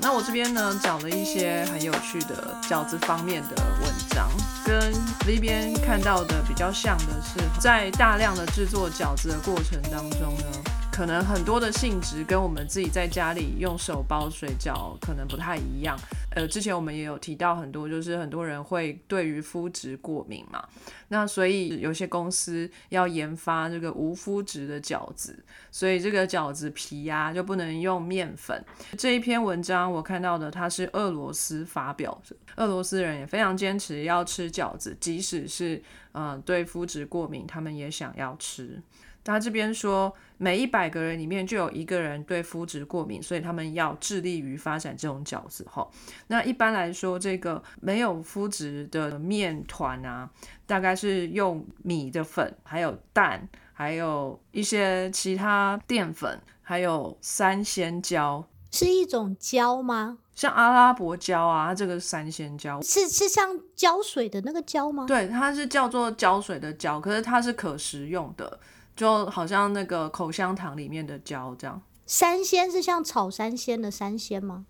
[0.00, 4.28] 那我这边呢找了一些很有趣的饺子方面的文章，
[4.64, 4.92] 跟
[5.26, 10.44] 那边看到的比较像的是，在大量的制作饺子的过程当中呢。
[10.92, 15.98] 可能很多的性质跟我们自己在家里用手包水饺可能不太一样。
[16.34, 20.66] 呃，之前我们也有提到很多，就是很多人会对于麸质过敏嘛。
[21.08, 28.62] 那所以有些公司要研发这个无麸质的饺子，所以这个饺子皮呀就不能用面粉。
[28.98, 35.80] 这一篇文章我看到的，它是俄罗斯发表的，俄罗斯人也非常坚持要吃饺子，即使是
[36.12, 38.82] 呃对麸质过敏，他们也想要吃。
[39.24, 45.88] 他这边说，每一百个人里面就有一个人对麸质过敏，所以他们要致力于发展这种饺子哈。
[46.26, 50.28] 那一般来说，这个没有麸质的面团啊，
[50.66, 60.18] 大概是用米的粉，还有蛋，还有一些其他淀粉，还有三鲜胶，是一种胶吗？
[60.34, 65.06] 像阿拉伯胶啊，它这个三鲜胶是是像胶水的那个胶吗？
[65.06, 68.60] 对，它是叫做胶水的胶，可是它是可食用的。
[68.96, 74.66] 就好像那个口香糖里面的胶这样，三鲜是像炒三鲜的三鲜吗？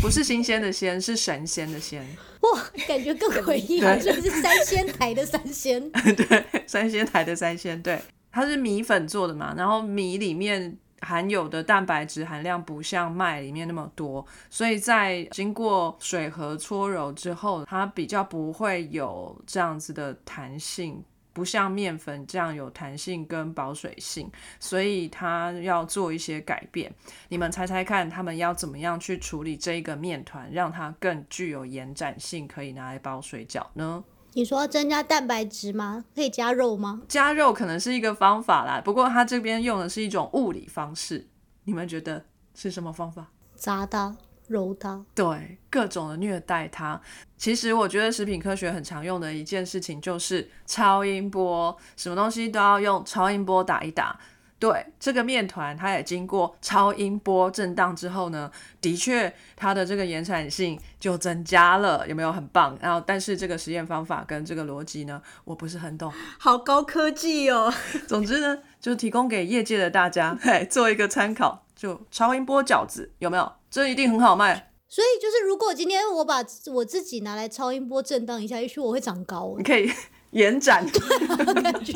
[0.00, 2.02] 不是新鲜的鲜，是神仙的仙。
[2.40, 5.90] 哇，感觉更诡异了， 就是三仙台的三鲜。
[6.16, 8.00] 对，三仙台的三鲜，对，
[8.32, 21.04] 它是米粉做的嘛，然后米里面含有的蛋白质含量不像麦里面那么多，所以在经过水和搓揉之后，它比较不会有这样子的弹性。
[21.32, 26.92] 不像面粉这样有弹性跟保水性，所以它要做一些改变。
[27.28, 34.02] 你们猜猜看，他们要怎么样去处理这个面团，让它更具有延展性，可以拿来包水饺呢？
[34.32, 36.04] 你说要增加蛋白质吗？
[36.14, 37.02] 可以加肉吗？
[37.08, 41.26] 加肉可能是一个方法啦，不过它这边用的是一种物理方式。
[41.64, 42.24] 你们觉得
[42.54, 43.32] 是什么方法？
[43.56, 44.16] 炸的。
[44.50, 47.00] 揉它，对，各种的虐待它。
[47.36, 54.18] 其实我觉得食品科学很常用的一件事情就是超音波，什么东西都要用超音波打一打。
[54.58, 58.50] 对，这个面团它也经过超音波震荡之后呢，
[58.80, 62.76] 的确它的这个延展性就增加了，有没有很棒？
[62.82, 66.12] 然后，但是这个实验方法跟这个逻辑呢，我不是很懂。
[66.38, 67.72] 好高科技哦。
[68.06, 71.64] 总之呢，就提供给业界的大家，嘿，做一个参考。
[71.80, 73.52] 就超音波饺子有没有？
[73.70, 74.70] 这一定很好卖。
[74.86, 79.54] 所以就是，如果今天我把我自己拿来超音波震荡一下，也许我会长高。
[79.56, 79.90] 你可以
[80.32, 80.84] 延展，
[81.62, 81.94] 感觉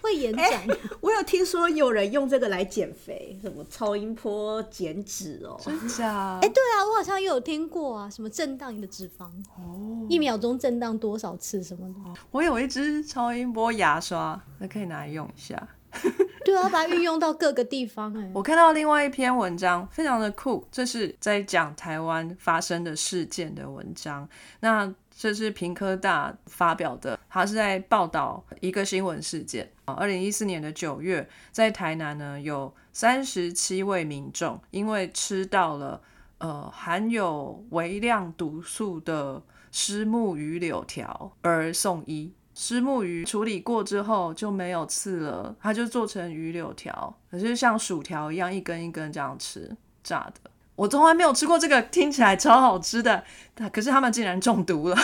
[0.00, 0.64] 会延展。
[1.00, 5.58] 我有听说有人用这个来减肥，什么超音波减脂哦？
[5.60, 6.38] 真假？
[6.40, 9.24] 哎，对啊，我好像也有听过啊，什么震荡你的脂肪
[9.58, 12.20] 哦，一秒钟震荡多少次什么的。
[12.30, 15.68] 我有一支超音波牙刷，那可以拿来用一下。
[16.44, 18.30] 对啊，把它运用到各个地方哎。
[18.34, 24.28] 我看到另外一篇文章，非常的酷，这是在讲台湾发生的事件的文章。
[24.60, 29.94] 那这是平科大发表的，他是在报道一个新闻事件啊。
[29.94, 36.00] 二零一四年的九月，在台南呢，有三十七位民众因为吃到了
[36.38, 39.42] 呃含有微量毒素的
[39.72, 42.32] 虱目鱼柳条而送医。
[42.56, 50.50] 虱目鱼处理过之后就没有刺了，它就做成鱼柳条，可是像薯条一样一根一根这样吃炸的。
[50.74, 53.22] 我从来没有吃过这个，听起来超好吃的，
[53.70, 54.96] 可是他们竟然中毒了。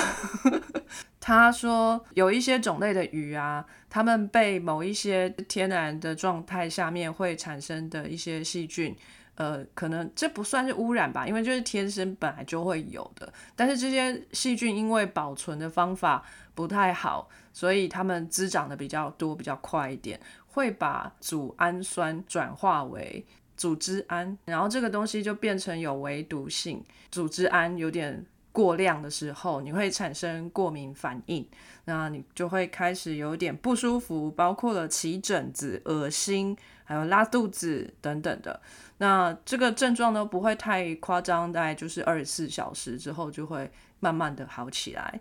[1.20, 8.96] 他说有一些种类的鱼啊，他们被某一些天然的状态下面会产生的一些细菌。
[9.34, 13.32] 呃，可能这不算是污染吧，因为就是天生本来就会有的。
[13.56, 16.22] 但是这些细菌因为保存的方法
[16.54, 23.24] 不太好，所以它们滋长的比较多、比较快一点，会把组氨酸转化为
[23.56, 26.82] 组织胺，然后这个东西就变成有唯毒性。
[27.10, 31.46] 组织胺有点过量的时候，你会产生过敏反应，
[31.84, 38.60] 那你就会开始有点不舒服，包括了起疹子、恶心，还有拉肚子等等的。
[38.98, 45.20] 那这个症状呢不会太夸张，大概就是二十四小时之后就会慢慢的好起来。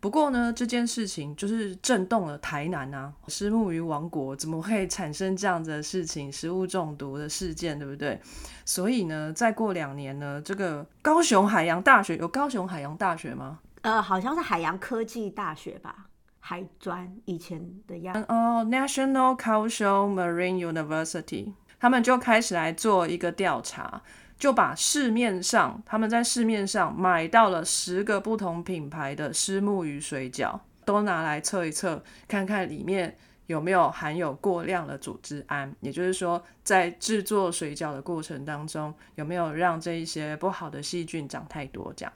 [0.00, 8.20] 不过呢，这件事情就是震动了台南啊，石木鱼王国怎么会产生这样子的事情，食物中毒的事件，对不对？
[8.64, 13.58] 所以呢，再过两年呢，这个高雄海洋大学有高雄海洋大学吗？
[13.82, 16.06] 呃，好像是海洋科技大学吧，
[16.38, 18.14] 海专以前的样。
[18.28, 21.52] 哦，National 高雄 Marine University。
[21.80, 24.02] 他们就开始来做一个调查，
[24.38, 41.92] 就把市面上他们在市面上买到了十个不同品牌的虱目鱼水饺，都拿来测一测，看看里面有没有含有过量的组织胺，也就是说，在制作水饺的过程当中，有没有让这一些不好的细菌长太多？
[41.96, 42.12] 这样，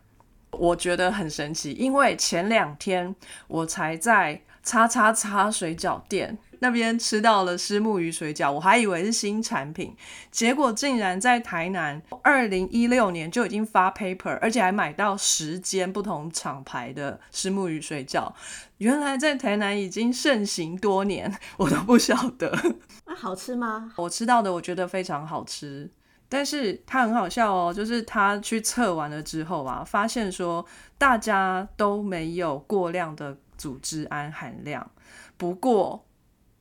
[0.53, 3.15] 我觉得很神奇，因为前两天
[3.49, 6.39] 我才在叉叉叉水饺店。
[6.63, 9.97] 那边吃到了虱目鱼水饺，我还以为是新产品，
[10.31, 18.33] 结果竟然在台南，二零一六年就已经发 paper，而且还买到十间不同厂牌的虱目鱼水饺。
[18.79, 22.57] 原来在台南已经盛行多年，我都不晓得。
[23.07, 23.93] 那好吃吗？
[23.97, 25.91] 我吃到的，我觉得非常好吃。
[26.29, 30.65] 但是它很好笑哦，就是他去测完了之后啊，发现说
[30.97, 34.89] 大家都没有过量的组织胺含量，
[35.37, 36.07] 不过。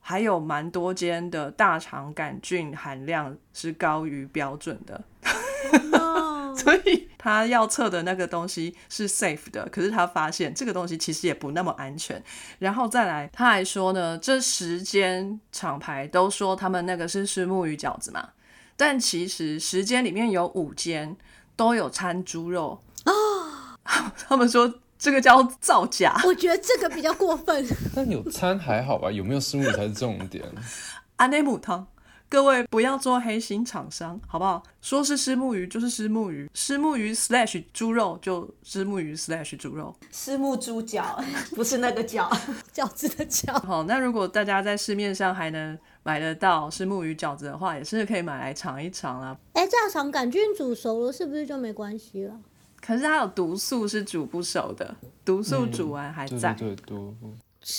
[0.04, 5.02] 还有蛮多间的大肠杆菌含量是高于标准的，
[6.58, 12.20] 所以他要测的那个东西是 safe 的，可是他发现这个东西其实也不那么安全。
[12.58, 18.30] 然后再来，他还说呢，这十间厂牌都说他们那个是石木鱼饺子嘛，
[18.76, 21.16] 但其实十间里面有五间
[21.54, 24.74] 都有掺猪肉啊， 他们说。
[25.02, 27.66] 这个叫造假，我觉得这个比较过分。
[27.92, 29.10] 但有餐还好吧？
[29.10, 30.44] 有没有食物才是重点。
[31.18, 31.84] 阿内姆汤，
[32.28, 34.62] 各位不要做黑心厂商，好不好？
[34.80, 41.20] 说是虱目鱼就是虱目鱼，虱目鱼 slash 猪肉就虱目鱼 slash 猪肉，虱目猪脚
[41.56, 42.30] 不是那个脚，
[42.72, 43.52] 饺子的饺。
[43.66, 49.36] 好，那如果大家在市面上还能买得到虱目鱼饺子的话，也是可以买来尝一尝啊。
[49.54, 52.34] 哎，大肠杆菌煮熟了是不是就没关系了？
[52.84, 54.94] 可是它有毒素是煮不熟的，
[55.24, 56.52] 毒素煮完还在。
[56.54, 56.98] 对对。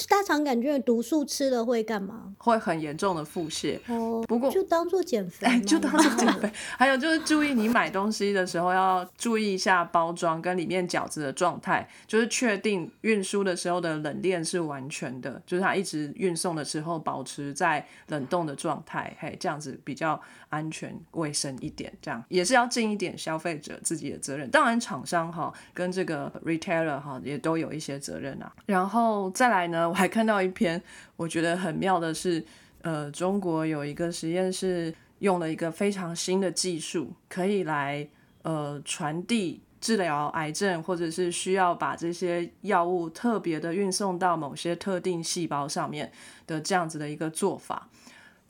[0.09, 2.33] 大肠杆菌的毒素吃了会干嘛？
[2.38, 3.77] 会很严重的腹泻。
[3.89, 5.45] 哦，不过就当做减肥。
[5.67, 6.50] 就当做减肥。
[6.79, 20.17] 还有就是注意你买东西的时候要注意一下包装跟里面饺子的状态，就是确定运输的时候的冷链是完全的，就是它一直运送的时候保持在冷冻的状态，嘿，这样子比较
[20.53, 21.91] 安全卫生一点。
[22.00, 24.47] 这样也是要尽一点消费者自己的责任。
[24.51, 28.53] 当然厂商哈跟这个 retailer 哈也都有一些责任啊。
[28.67, 29.63] 然后再来。
[29.63, 30.79] 呢，我还看到一篇，
[31.15, 32.44] 我觉得很妙的是，
[32.81, 38.05] 呃，中国有一个实验室用了一个非常新的技术，可以来
[38.41, 46.11] 呃传递治疗癌症，或者是需要把这些药物特别的运送到某些特定细胞上面
[46.45, 47.89] 的这样子的一个做法。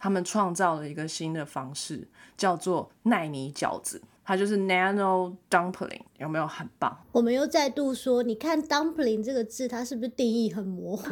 [0.04, 2.06] 他们创造了一个新的方式，
[2.36, 4.02] 叫做奈米饺子。
[4.26, 6.94] 它就是 nano dumpling，有没有很棒？
[7.14, 11.06] 我们又再度说，你看 dumpling 这个字，它是不是定义很模糊？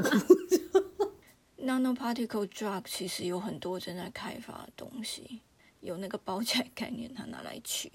[1.63, 5.39] nano particle drug 其实有很多正在开发的东西，
[5.79, 7.89] 有那个包起来概念，它拿来取。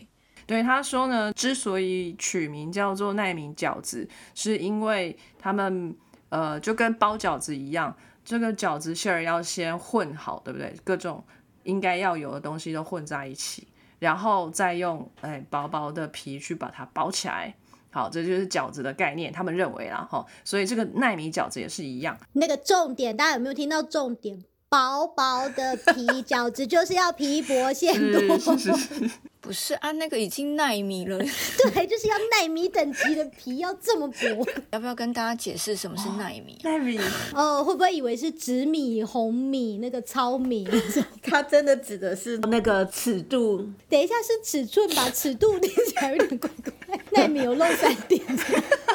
[0.46, 5.94] 对，他说呢，之所以取名叫做奈米饺子，是因为他们
[6.30, 7.94] 呃就跟包饺子一样，
[8.26, 10.76] 这个饺子馅儿要先混好，对不对？
[10.84, 11.24] 各种
[11.62, 13.66] 应该要有的东西都混在一起。
[13.98, 17.54] 然后再用哎薄薄的皮去把它包起来，
[17.90, 19.32] 好，这就是饺子的概念。
[19.32, 22.18] 他们认为啦，哈，所以这个奈米饺子也是一样。
[22.34, 24.44] 那个重点，大家有没有听到重点？
[24.68, 28.36] 薄薄的皮 饺子就是要皮薄馅多。
[29.46, 31.16] 不是啊，那个已经耐米了。
[31.72, 34.44] 对，就是要耐米等级的皮，要这么薄。
[34.72, 36.58] 要不要跟大家解释什么是耐米？
[36.64, 36.98] 耐米
[37.32, 40.66] 哦，会不会以为是紫米、红米那个糙米？
[41.22, 43.64] 它真的指的是那个尺度。
[43.88, 45.08] 等一下是尺寸吧？
[45.10, 46.98] 尺度听起来有点怪怪。
[47.12, 48.20] 耐米有漏三点。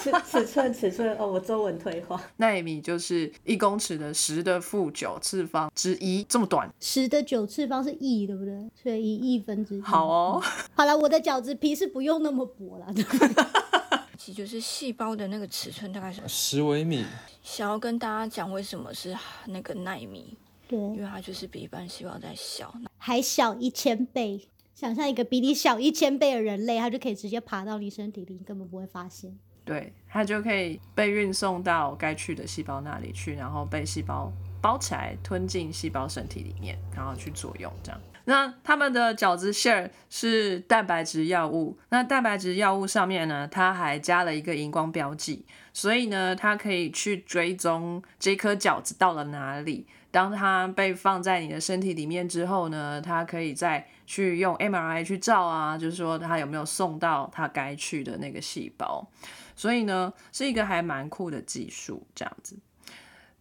[0.01, 2.21] 尺尺寸尺寸哦，我中文退化。
[2.37, 6.69] 耐米就是一公尺的十的负九次方之一，这么短。
[6.81, 8.51] 十的九次方是亿，对不对？
[8.81, 9.81] 所以一亿分之一。
[9.81, 10.40] 好哦。
[10.73, 12.87] 好了，我的饺子皮是不用那么薄了。
[14.17, 17.05] 其实就是细胞的那个尺寸大概是十微米。
[17.41, 19.17] 想要跟大家讲为什么是
[19.47, 24.47] 那个纳米，对，因为它就是比一般细胞再小，还小一千倍。
[24.75, 29.35] 想象一个比你小一千倍的人类，他就可以直接爬到你身体里，你根本不会发现。
[29.63, 38.01] 对，它就可以被运送到该去的细胞那里去，然后被细胞包起来，吞进细胞身体里面，然后去作用这样。
[38.25, 49.87] 那他们的饺子馅儿是蛋白质药物，那蛋白质药物上面呢，它还加了一个荧光标记，所以呢，它可以去追踪这颗饺子到了哪里。
[50.11, 59.07] 当它被放在你的身体里面之后呢，它可以再去用 MRI 去照啊，就是说它有没有送到它该去的那个细胞。
[59.55, 62.57] 所以呢，是一个还蛮酷的技术，这样子。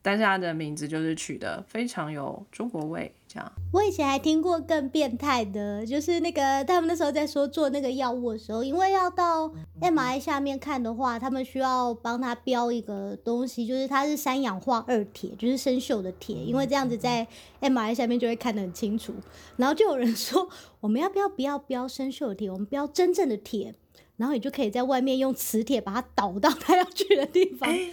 [0.03, 3.53] 但是它的名字就是取得非常有中国味，这样。
[3.73, 17.27] 我以前还听过更变态的，就是那个他们那时候在说做那个药物的时候，因为要到 MRI 下面看的话，他们需要帮他标一个东西，就是它是三氧化二铁，就是生锈的铁，因为这样子在
[17.61, 19.13] MRI 下面就会看得很清楚。
[19.57, 20.49] 然后就有人说，
[20.81, 23.75] 我们要不要不要标生锈的铁，我们标真正的铁，
[24.17, 27.71] 然后你就可以在外面用磁铁把它导到他要去的地方。
[27.71, 27.91] 哎，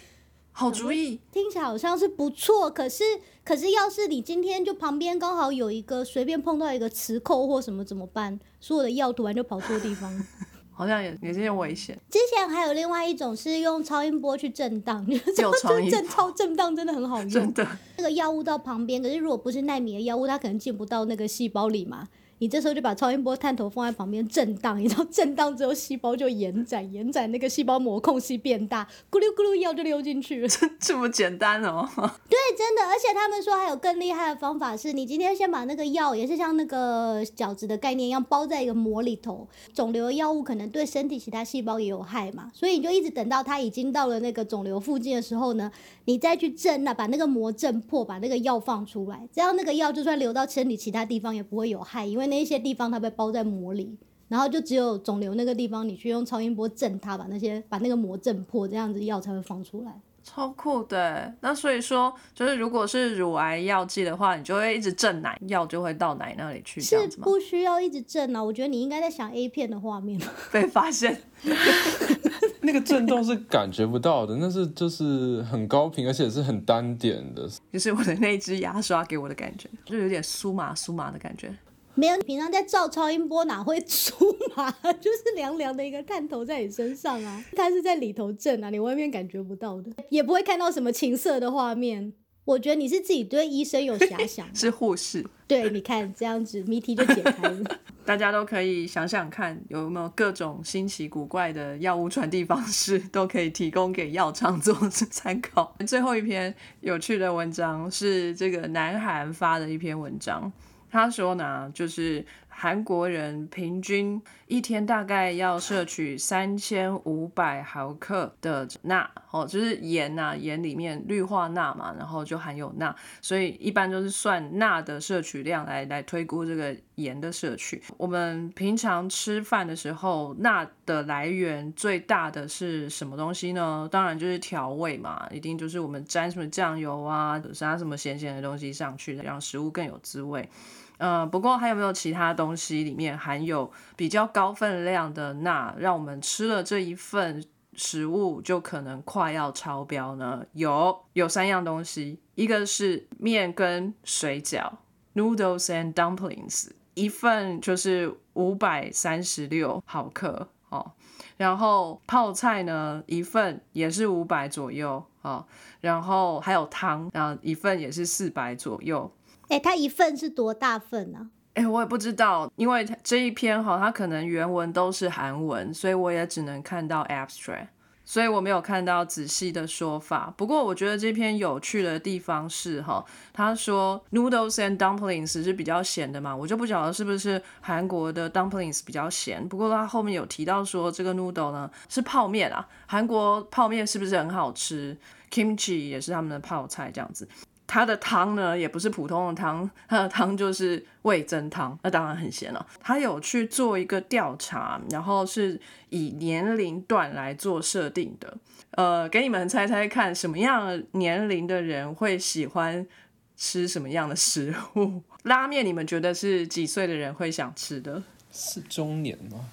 [0.59, 3.03] 好主意，听起来好像是不错，可是
[3.43, 8.39] 可是要是你今天就旁边刚好有一个随便碰到一个磁扣或什么怎么办？
[8.59, 10.11] 所有的药突然就跑错地方。
[10.73, 11.95] 好像也也是有危险。
[12.09, 15.33] 之前还有另外一种是用超音波去震荡，就是
[15.91, 17.29] 震超震荡真的很好用。
[17.29, 22.07] 真的，那个药物到旁边，可是如果不是纳米的药物，它可能进不到那个细胞里嘛。
[22.39, 30.47] 你这时候就把超音波探头放在旁边震荡，你知道震荡之后细胞就延展，延展那个细胞膜空隙变大，咕噜咕噜药就溜进去了。
[30.79, 31.87] 这么简单哦。
[31.95, 39.47] 对，真的，而且他们说还有更厉害的方法是，你今天先把那个药，也是像那个饺子的概念一样，包在一个膜里头。
[39.73, 45.71] 肿瘤药物可能对身体其他细胞也有害嘛，所以你就一直等到它已经到了那个肿瘤附近的时候呢，
[46.05, 53.97] 你再去震那，把那个膜震破，把那个药放出来，这样那个药就算流到身体其他地方也不会有害，因为那一些地方它被包在膜里。
[54.29, 60.01] 然后就只有肿瘤那个地方，你去用超音波震它，把那些把那个膜震破，这样子药才会放出来。
[60.21, 61.33] 超酷的。
[61.39, 67.23] 那所以说，就是如果是乳癌药剂的话，你就会一直震奶，药就会到奶那里去，这是样子吗？
[67.23, 70.19] 不需要一直震啊，我觉得你应该在想 A 片的画面。
[70.51, 71.21] 被发现，
[72.59, 77.49] 那个震动是感觉不到的，那是就是很高频，而且是很单点的。
[77.71, 81.55] 就是我的那支牙刷给我的感觉，就有点酥麻酥麻的感觉。
[81.97, 84.13] 没有，你平常在照超音波哪会出
[84.55, 84.71] 麻？
[85.01, 92.13] 就是凉凉的一个探头在你身上啊，它是在里头震啊，你外面感觉不到的，也不会看到什么情色的画面。
[92.45, 97.77] 我觉得你是自己对医生有遐想， 是护士，对，你看这样子谜题就解开了。
[98.05, 105.75] 大家都可以想想看，有没有各种新奇古怪的药物传递方式，都可以提供给药厂做参考。
[105.85, 110.49] 最后一篇有趣的文章是这个南韩发的一篇文章，
[110.89, 127.83] 他说呢，就是韩国人平均一天大概要摄取三千五百毫克的钠，哦，就是盐呐、盐里面氯化钠嘛，然后就含有钠，所以一般都是算钠的摄取量来来推估这个盐的摄取。
[127.97, 133.87] 我们平常吃饭的时候，钠的来源最大的是什么东西呢？
[133.91, 140.49] 当然就是调味嘛，一定就是我们沾什么酱油啊，加什么咸咸的东西上去，让食物更有滋味。
[140.97, 147.43] 呃，不过还有没有其他东西里面含有比较高分量的钠，让我们吃了这一份
[147.75, 150.43] 食物就可能快要超标呢？
[150.53, 154.71] 有，有三样东西，一个是面跟水饺
[155.13, 160.93] （noodles and dumplings），一份就是五百三十六毫克哦，
[161.37, 165.45] 然后泡菜呢，一份也是五百左右哦，
[165.79, 169.11] 然后还有汤，然后一份也是四百左右。
[169.49, 171.29] 哎、它一份是多大份啊？
[171.53, 177.69] 哎、我也不知道，因为这一篇哈，它可能原文都是韩文，所以我也只能看到 abstract，
[178.05, 180.31] 所以我没有看到仔细的说法。
[180.37, 189.47] 不过我觉得这篇有趣的地方是哈，他说 noodles and dumplings 是比较咸的嘛，我就不晓得是不是韩国的 dumplings 比较咸。
[189.49, 194.95] 不过他后面有提到说这个 noodle 呢是泡面啊，韩国泡面是不是很好吃
[195.31, 197.27] ？kimchi 也是他们的泡菜这样子。
[197.67, 202.65] 它的汤呢，也不是普通的汤，它的汤就是味增汤，那当然很咸了。
[202.81, 205.59] 他有去做一个调查，然后是
[205.89, 208.37] 以年龄段来做设定的。
[208.71, 212.87] 呃，给你们猜猜看，什么样年龄的人会喜欢
[213.35, 215.03] 吃什么样的食物？
[215.23, 218.01] 拉面，你们觉得是几岁的人会想吃的？
[218.31, 219.49] 是中年吗？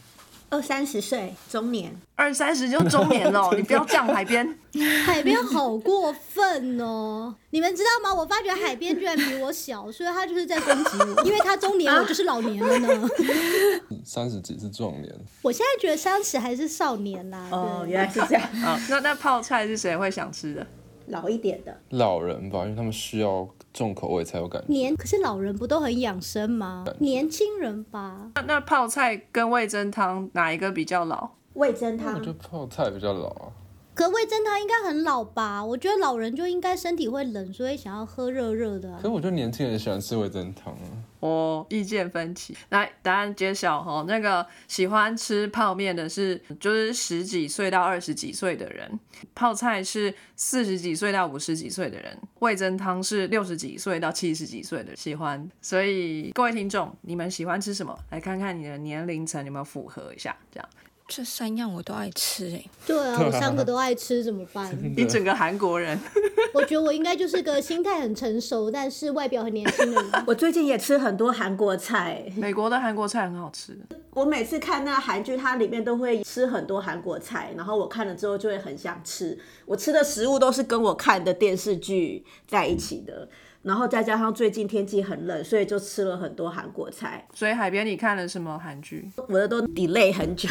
[0.51, 4.59] 二三十岁中年，二三十就中年了， 你不要这样，海边。
[5.05, 7.33] 海边好过分哦！
[7.51, 8.13] 你们知道吗？
[8.13, 13.09] 我发觉海边居然比我小，所以他就是在攻击我，因为他中年，我就是老年了呢。
[14.05, 17.49] 三十几是壮年，我现在觉得三十还是少年啦。
[17.53, 20.67] 哦，原来是这样，啊，那那泡菜是谁会想吃的？
[21.07, 24.69] 老一点的，老人吧，因为他们需要重口味才有感觉。
[24.73, 26.85] 年可是老人不都很养生吗？
[27.01, 31.29] 年轻人吧，那那泡菜跟味噌汤哪一个比较老？
[31.55, 33.53] 味噌汤我觉得泡菜比较老啊，
[33.95, 35.65] 可味噌汤应该很老吧？
[35.65, 40.83] 我觉得老人就应该身体会冷，所以想要喝热热的啊、可是我觉得年轻人喜欢吃味噌汤啊。
[41.21, 42.57] 我意见分歧。
[42.71, 44.05] 来，答案揭晓哈。
[44.09, 48.99] 那个喜欢吃泡面的是就是十几岁到二十几岁的人，
[49.35, 55.49] 泡菜是四十几岁到五十几岁的人，味噌汤是六十几岁到七十几岁的喜欢。
[55.63, 57.97] 所以各位听众，你们喜欢吃什么？
[58.11, 60.69] 来看看你的年龄层有没有符合一下，这样
[61.07, 64.73] 这三样我都爱吃哎、对啊， 我三个都爱吃，怎么办？
[64.97, 65.99] 一整个韩国人。
[66.55, 70.13] 我觉得我应该就是个心态很成熟，但是外表很年轻的人。
[70.27, 73.77] 我最近也吃很多韩国菜，美国的韩国菜很好吃，
[74.13, 79.39] 我每次看那个韩剧，它里面都会吃很多韩国菜，然后我看了之后就会很想吃。
[79.67, 83.29] 我吃的食物都是跟我看的电视剧在一起的，
[83.65, 87.27] 然后再加上最近天气很冷，所以就吃了很多韩国菜。
[87.35, 89.11] 所以海边你看了什么韩剧？
[89.29, 90.49] 我的都 delay 很久，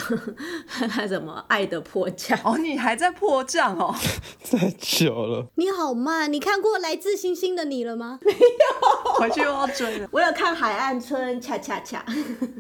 [0.90, 3.96] 看 什么《爱的迫降》哦，你还在迫降哦。
[4.50, 8.20] 太久了，你好慢，你看过《来自星星的你》了吗？
[8.26, 10.10] 没有回去又要追了。
[10.12, 12.04] 我有看《海岸村恰恰恰》，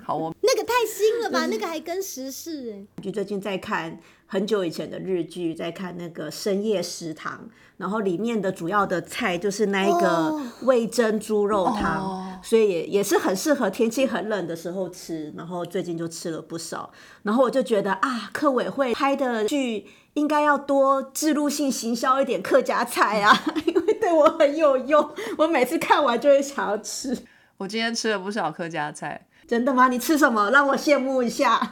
[0.04, 1.48] 好，哦那个太新了吧？
[1.48, 15.34] 那个还跟时事哎、就最近在看很久以前的日剧，在看那个《深夜食堂》，然后里面的主要的菜就是那一个哦味噌猪肉汤，哦所以也也是很适合天气很冷的时候吃。
[15.38, 16.92] 然后最近就吃了不少，
[17.24, 27.18] 然后我就觉得啊，客委会拍的剧应该要多植入性行销一点客家菜啊， 因为对我很有用，我每次看完就会想要吃。
[27.58, 29.28] 我今天吃了不少客家菜。
[29.48, 29.88] 真的吗？
[29.88, 30.50] 你吃什么？
[30.52, 31.72] 让我羡慕一下。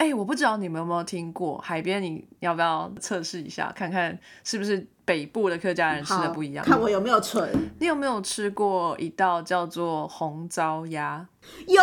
[0.00, 6.64] 哎、我不知道你们有没有听过海边，你要不要测试一下，看看是不是北部的客家人吃的不一样？
[6.64, 7.46] 看我有没有存。
[7.78, 11.28] 你有没有吃过一道叫做红糟鸭？
[11.66, 11.82] 有，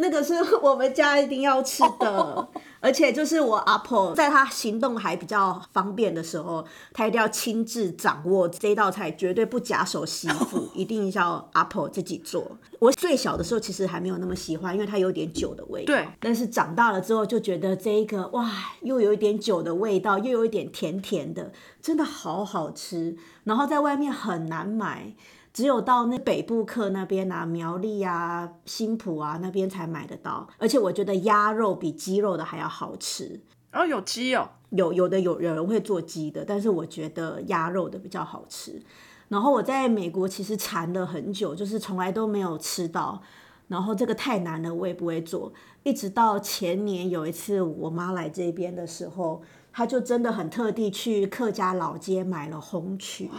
[0.00, 2.48] 那个是 我们家一定要吃的，
[2.80, 12.58] 而且就是我阿婆在她行动还比较方便的时候，她一定要亲自掌握这道菜，绝对不假手媳妇， 一定要阿婆自己做。
[12.78, 15.94] 我最小的时候其实还没有那么喜欢，因为它有点酒的味道。
[15.94, 23.16] 对但是长大了之后就觉得这一个哇，又有一点酒的味道，又有一点甜甜的，真的好好吃。
[23.44, 25.14] 然后在外面很难买。
[25.52, 33.40] 只有到那北部客那边啊，苗栗啊、新浦啊那边才买得到，而且我觉得鸭肉比鸡肉的还要好吃。
[33.72, 38.82] 哦有鸡哦，有有的有有人会做鸡的，但是我觉得鸭肉的比较好吃。
[39.28, 43.22] 然后我在美国其实馋了很久，就是从来都没有吃到。
[43.68, 45.52] 然后这个太难了，我也不会做。
[45.84, 49.40] 一直到前年有一次我妈来这边的时候，
[49.72, 53.30] 她就真的很特地去客家老街买了红曲，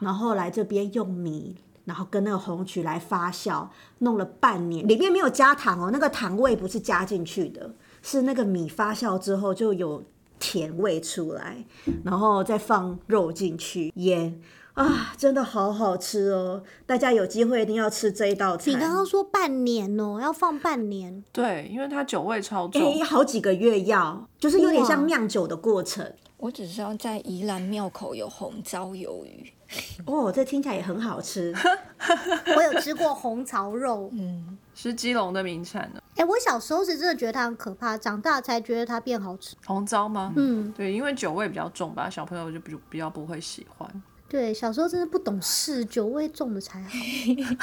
[0.00, 1.56] 然后来这边用米。
[1.86, 10.02] 然后跟那个红曲来发酵，弄了半年，里面没有加糖哦，那个糖味不是加进去的，是那个米发酵之后就有
[10.38, 11.62] 甜味出来，
[12.02, 14.40] 然后再放肉进去腌
[14.72, 16.62] 啊，真的好好吃哦！
[16.86, 18.70] 大家有机会一定要吃这一道菜。
[18.70, 22.80] 你刚刚说半年哦、要放半年，对，因为它酒味超重。
[22.80, 29.52] 哎，好几个月要，就是有点像酿酒的过程我只知道在宜兰庙口有红糟鱿鱼，
[30.06, 30.32] 哦。
[30.32, 31.54] 这听起来也很好吃，
[32.56, 34.10] 我有吃过红槽肉。
[34.12, 36.02] 嗯是基隆的名产呢。
[36.16, 39.54] 哎、我小时候是真的觉得它很可怕，长大才觉得它变好吃。
[39.66, 40.32] 红糟吗？
[40.36, 44.02] 嗯，对，因为酒味比较重吧，小朋友就比比较不会喜欢。
[44.34, 46.88] 对，小时候真的不懂事，酒味重的才好。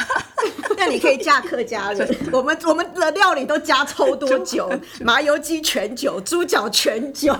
[0.78, 2.08] 那你可以嫁客家人。
[2.32, 4.72] 我们我们的料理都加超多酒，
[5.04, 7.38] 麻油鸡全酒，猪脚全酒，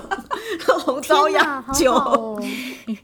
[0.84, 1.94] 红烧鸭好酒。
[1.94, 2.44] 好哦。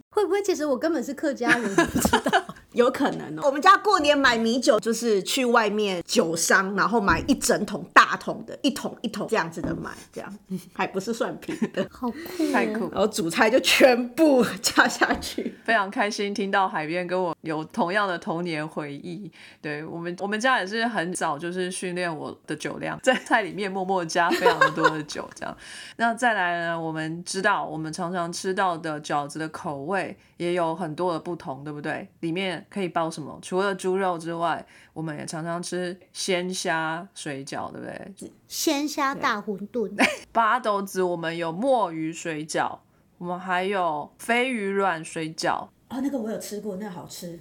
[0.10, 1.74] 会不会其实我根本是客家人？
[1.74, 2.44] 不知道。
[2.78, 3.42] 有可能哦。
[3.44, 10.38] 我们家过年买米酒，就是去外面酒商，然后买一整桶大桶的，一桶一桶这样子的买，这样
[10.74, 11.86] 还不是算平的。
[11.92, 15.56] 好酷、哦，太酷然后主菜就全部加下去。
[15.66, 19.32] 非常开心听到海边跟我有同样的童年回忆。
[19.62, 25.58] 对我们，我们家也是很早就是训练我的酒量，在菜里面默默加非常多的酒，这样。
[25.98, 32.08] 那再来呢，我们知道我们常常吃到的饺子的口味也有很多的不同，对不对？
[32.20, 33.38] 里面可以包什么？
[33.42, 38.32] 除了猪肉之外，我们也常常吃鲜虾水饺，对不对？
[38.48, 39.92] 鲜虾大馄饨，
[40.32, 42.80] 八斗子我们有墨鱼水饺，
[43.18, 45.68] 我们还有飞鱼软水饺。
[45.90, 47.40] 哦，那个我有吃过，那个好吃。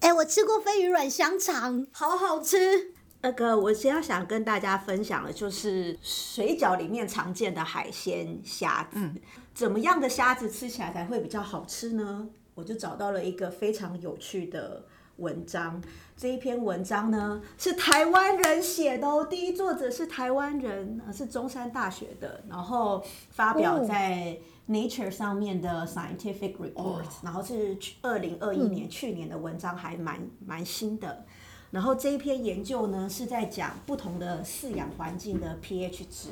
[0.00, 2.92] 哎、我吃过飞鱼软香肠，好好吃。
[3.20, 9.10] 那个，我先要想跟大家分享的就是水饺里面常见的海鲜虾子，
[9.52, 12.28] 怎么样的虾子吃起来才会比较好吃呢？
[12.58, 14.84] 我就找到了一个非常有趣的
[15.18, 15.80] 文章。
[16.16, 24.36] 这一篇文章呢是台湾人写的哦，第一作者是台湾人，呃是中山大学的，然后发表在
[24.68, 31.24] Nature 上面的 Scientific Report，、然后是二零二一年、去年的文章，还蛮蛮新的。
[31.70, 36.30] 然后这一篇研究呢是在讲不同的饲养环境的 pH 值，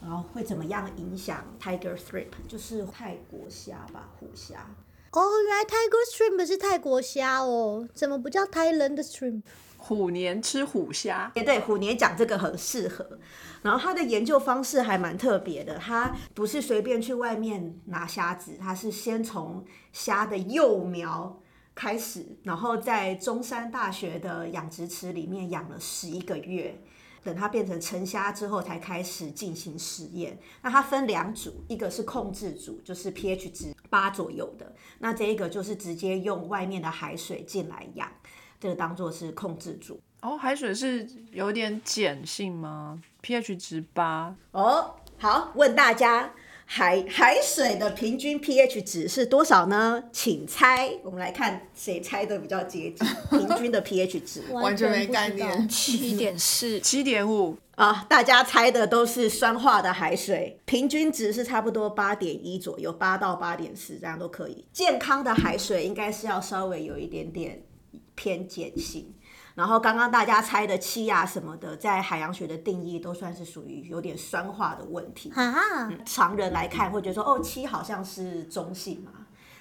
[0.00, 4.64] 然后会怎么样影响 tiger shrimp，就是泰国虾吧，虎虾。
[5.12, 9.42] 哦，原来 Tiger Shrimp 是泰国虾哦，怎么不叫 Thailand Shrimp？
[9.78, 13.18] 虎年吃虎虾，也对，虎年讲这个很适合。
[13.62, 21.40] 然后他的研究方式还蛮特别的，他不是随便去外面拿虾子，他是先从虾的幼苗
[21.74, 26.82] 开始，然后在中山大学的养殖池里面养了十一个月。
[27.28, 30.38] 等它变成沉虾之后，才开始进行实验。
[30.62, 34.64] 那它分两组，一个是控制组，就是 pH 值八左右的；
[35.00, 38.10] 那这一个就是直接用外面的海水进来养，
[38.58, 40.00] 这个当做是控制组。
[40.22, 46.32] 哦，海水是有点碱性吗？pH 值八，哦，好，问大家，
[46.70, 50.04] 海海水的平均 pH 值是多少呢？
[50.12, 50.90] 请猜。
[51.02, 55.66] 我们来看谁猜的比较接近 平均的 pH 值完全没概念。
[55.66, 58.04] 七点四，七点五，啊！
[58.06, 64.66] 大家猜的都是酸化的海水，平均值是差不多八点一左右，八到八点四这样都可以。
[64.70, 67.62] 健康的海水应该是要稍微有一点点
[68.14, 69.14] 偏碱性。
[69.58, 75.32] 然后刚刚大家猜的七啊什么的，在海洋学的定义都算是属于有点酸化的问题。
[75.34, 79.10] 啊，常人来看会觉得说，哦，七好像是中性嘛，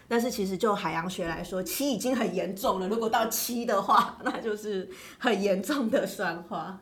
[0.07, 2.87] 但是其实就海洋学来说，七已经很严重了。
[2.87, 6.79] 如果到七的话， 那就是很严重的酸化。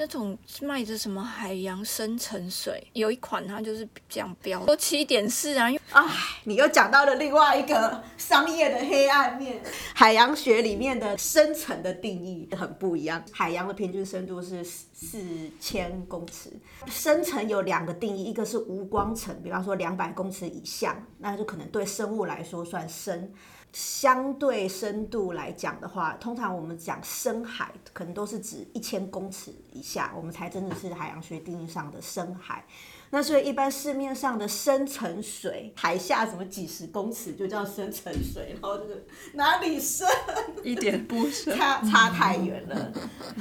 [0.00, 6.04] 那种卖着什么海洋深层水，有一款它就是这样标，都七点四啊，因为唉，
[6.44, 9.60] 你又讲到了另外一个商业的黑暗面。
[9.94, 15.20] 海洋学里面的深层的定义很不一样，海洋的平均深度是四
[15.58, 16.52] 千公尺，
[16.86, 23.34] 深层有两个定义，一个是无光层，比方说两百公尺以下，那就可能对生物来说算深。
[23.72, 32.64] 相对深度来讲的话，通常我们讲深海，可能都是指一千公尺以下，我们才真的是海洋学定义上的深海。
[33.10, 40.06] 那所以一般市面上的深层水，海下什么几十公尺就叫深层水，然后就是哪里深，
[40.62, 41.56] 一点不深。
[41.56, 42.92] 差差太远了。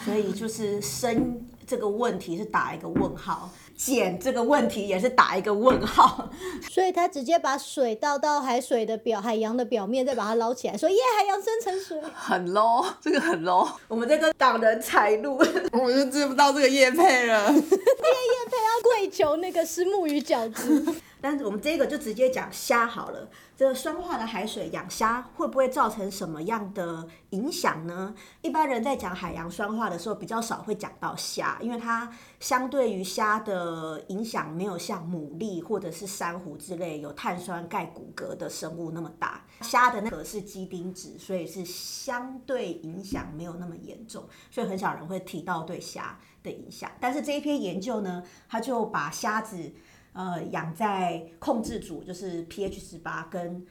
[0.05, 6.29] 所以就是深这个问题是打一个问号，碱这个问题也是打一个问号。
[6.69, 12.01] 所以他直接把水倒到海水的表海洋的表面，再把它捞起来，说耶，海洋生成水。
[12.13, 13.69] 很 low，这个很 low。
[13.87, 15.37] 我们这个挡人财路，
[15.71, 17.51] 我就知不到这个叶配了。
[17.51, 23.30] 叶叶配要跪求那个石木鱼饺子，但是我们这个就直接讲虾好了。
[23.56, 28.13] 这个酸化的海水养虾会不会造成什么样的影响呢？
[28.41, 39.43] 一般人在讲海洋酸化的时候，比较少会讲到虾，因为它相对于虾的影响没有像牡蛎或者是珊瑚之类有碳酸钙骨骼的生物那么大。
[39.62, 46.91] 虾的那个是基丁质，所以是相对影响没有那么严重，所以很少人会提到对虾的影响。
[46.99, 49.73] 但是这一篇研究呢，它就把虾子。
[50.17, 53.63] 呃，养在控制组就是 pH 十八，跟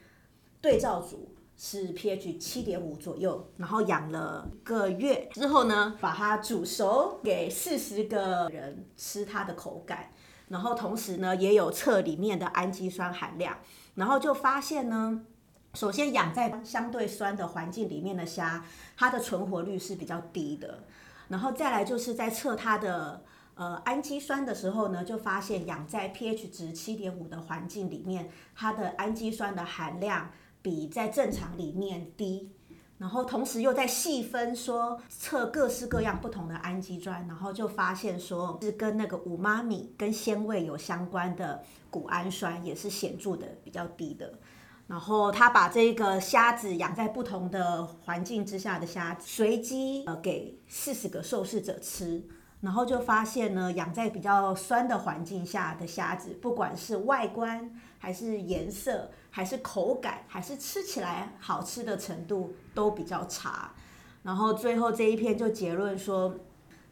[0.61, 10.09] 对照组是 pH 七点五左右，然后养了一个月之后呢，把它煮熟给四十个人吃它的口感，
[10.47, 13.57] 然后同时呢也有测里面的氨基酸含量，
[13.95, 15.25] 然后就发现呢，
[15.73, 18.63] 首先养在相对酸的环境里面的虾，
[18.95, 20.85] 它的存活率是比较低的，
[21.27, 23.21] 然后再来就是在测它的。
[23.57, 30.29] 呃，氨基酸的时候呢，就发现养在 pH 值七点五的环境里面，它的氨基酸的含量
[30.61, 32.51] 比在正常里面低。
[32.99, 44.33] 然后同时又在细分说测各式各样不同的氨基酸，然后就发现说是跟那个五妈米跟鲜味有相关的谷氨酸也是显著的比较低的。
[44.87, 52.23] 然后他把这个虾子养在不同的环境之下的虾子，随机呃给四十个受试者吃。
[52.61, 63.71] 然后就发现呢，养在比较酸的环境下的虾子，不管是外观还是颜色，还是口感，还是吃起来好吃的程度都比较差。
[64.23, 66.35] 然后最后这一篇就结论说，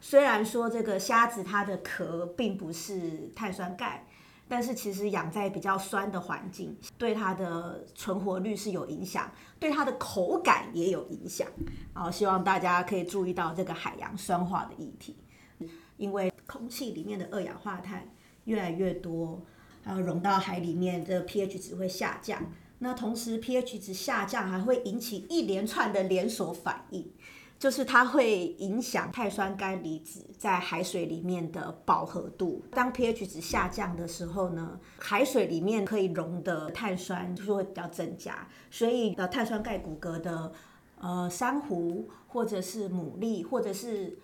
[0.00, 4.06] 虽然说这个虾子它的壳并不是碳酸钙，
[4.48, 11.48] 但是其实养在比较酸的环境，对它的存活率是有影响，对它的口感也有影响。
[11.92, 15.16] 然后希望大家可以注意到这个海洋酸化的议题。
[15.96, 18.08] 因为空气里面的二氧化碳
[18.44, 19.42] 越来越多，
[19.84, 22.42] 然后溶到海里面，这 pH 值会下降。
[22.78, 27.10] 那同时 pH 值下降还会引起一连串的连锁反应。
[27.58, 32.62] 就是它会影响碳酸钙离子在海水里面的饱和度。
[32.70, 40.52] 当 pH 值下降的时候呢，海水里面可以溶的碳酸就会比较增加，所以呃碳酸钙骨骼的
[41.00, 44.18] 呃珊瑚或者是牡蛎或者是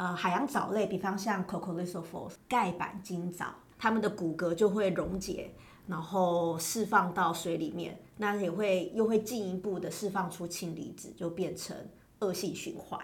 [0.00, 5.50] 呃海洋藻类，比方像 c o c o l i s o p h o r s 盖板金藻，它们的骨骼就会溶解，
[5.86, 11.76] 然后释放到水里面，那也会又会进一步的释放出氢离子，就变成。
[12.22, 13.00] 恶性循环。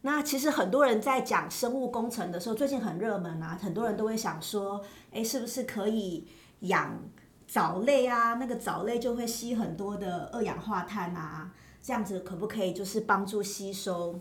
[0.00, 6.26] 那其实很多人在讲生物工程的时候，最近很热门啊，很多人都会想说，哎，是不是可以
[6.62, 7.00] 养
[7.46, 8.34] 藻类啊？
[8.34, 14.18] 那个藻类就会吸很多的二氧化碳啊，这样子可不可以就是帮助吸收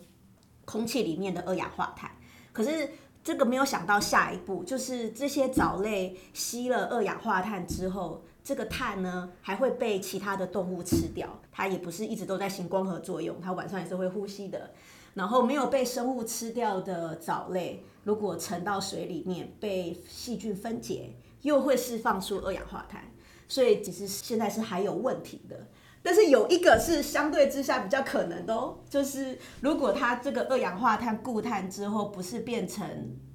[0.65, 2.11] 空气里面的二氧化碳？
[2.53, 2.89] 可是
[3.23, 8.23] 这个没有想到下一步，就是这些藻类吸了二氧化碳之后。
[8.43, 11.29] 这个碳呢，还会被其他的动物吃掉。
[11.51, 14.71] 它也不是一直都在行光合作用，它晚上也是会呼吸的。
[15.13, 23.03] 然后没有被生物吃掉的藻类，如果沉到水里面被细菌分解，又会释放出二氧化碳。
[23.47, 25.67] 所以其实现在是还有问题的。
[26.03, 32.85] 但是有一个是相对之下比较可能的哦，就是如果它这个二氧化碳固碳之后不是变成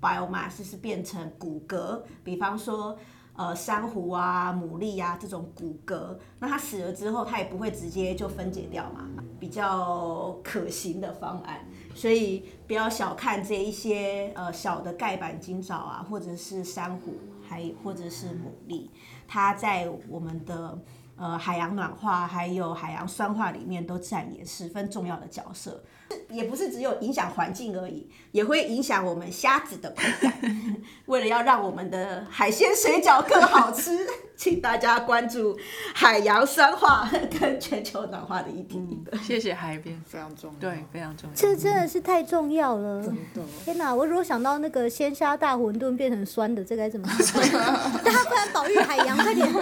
[0.01, 2.99] biomass，是变成骨骼，比方说。
[3.39, 11.61] 呃，珊瑚啊、牡蛎啊这种骨骼，那它死了之后，它也不会直接就分解掉嘛，比较可行的方案。
[11.95, 17.13] 所以不要小看这一些呃小的盖板金藻啊，或者是珊瑚，
[17.47, 18.89] 还或者是牡蛎，
[19.29, 20.79] 它在我们的
[21.17, 25.83] 呃海洋暖化还有海洋酸化里面都扮演十分重要的角色。
[26.31, 30.33] 也不是只有影响环境而已，也会影响我们虾子的口感。
[31.07, 35.59] 为了要让我们的海鲜水饺更好吃， 请大家关注
[35.95, 38.81] 海洋酸化跟全球暖化的议题。
[39.21, 40.61] 谢谢海边，非常重要。
[40.61, 41.35] 对，非常重要。
[41.35, 43.03] 这真的是太重要了。
[43.03, 43.43] 真的。
[43.65, 43.93] 天哪！
[43.93, 47.17] 我如果想到那个鲜虾大馄饨变成酸的，这该怎么办？
[48.05, 49.53] 大家快来保育海洋，快点！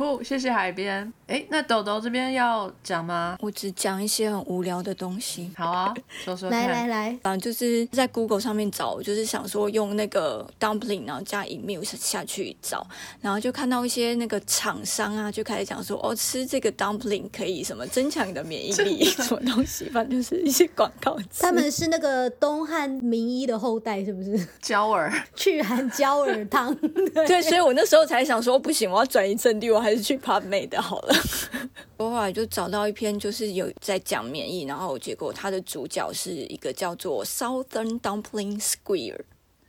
[0.00, 1.12] 酷，谢谢海边。
[1.26, 3.36] 哎，那豆豆这边要讲吗？
[3.40, 5.52] 我只讲一些很无聊的东西。
[5.54, 12.84] 好啊，说说来来来，啊，就是在 Google 上面找，就是想说用那个 dumpling，然后加 email 下去找，
[13.20, 21.42] 然后就看到一些那个厂商啊，就开始讲说，哦，吃这个 dumpling 可以什么增强你的免疫力，什么东西，反正就是一些广告词。
[21.42, 24.48] 他们是那个东汉名医的后代，是不是？
[24.62, 26.74] 焦耳 去寒焦耳汤。
[27.26, 31.14] 对，所以我那时候才想说，不行，我要转移阵地，我还去 PubMed 好了。
[31.96, 39.20] 我后来就找到一篇，就是有在讲免疫，然后结果它的主角是一个叫做 Southern Dumpling Square。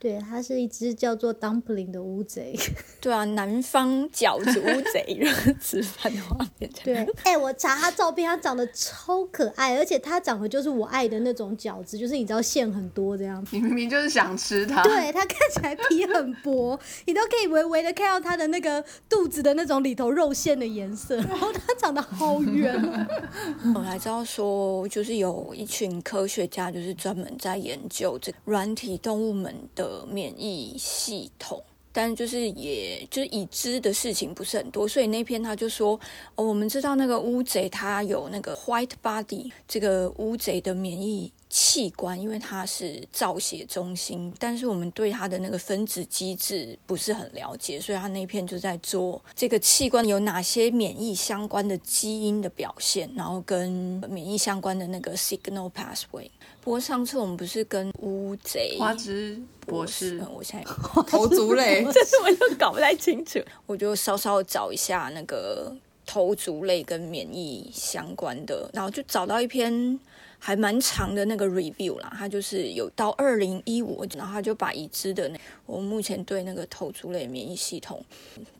[0.02, 2.58] 对，它是一只叫做 Dumpling 的乌贼。
[3.00, 5.24] 对啊，南方饺子乌贼
[5.60, 6.68] 吃饭的画面。
[6.82, 13.46] 对，哎，我查它照片，它长得超可爱，而且它长得就是我爱的那种饺子，就是你知道馅很多这样。
[13.52, 14.82] 你明明就是想吃它。
[14.82, 22.74] 对，它看起来皮很薄，你都可以微微的看到它的那个肚子的那种里头肉馅的颜色，然后它长得好圆。
[23.72, 29.91] 我才知道说，就是有一群科学家，就是专门在研究这软体动物们的。
[30.06, 35.98] 免疫系统，但就是也就是已知的事情不是很多，所以那篇他就说，
[36.34, 53.70] 哦，我们知道那个乌贼它有那个 white body，这个乌贼的免疫器官，因为它是造血中心，但是我们对它的那个分子机制不是很了解，所以它那篇就在做这个器官有哪些免疫相关的基因的表现，然后跟
[54.08, 56.26] 免疫相关的那个 signal pathway。
[56.62, 60.64] 不过上次我们不是跟乌贼花枝博士，我现在
[61.02, 70.00] 头足类，这是我又搞不太清楚，我就稍稍找一下那个头足类跟免疫相关的，然后就找到一篇。
[70.44, 78.04] 还蛮长的那个 review 啦，它就是有到二零一五，然后他就把已知的那我目前对那个头足类免疫系统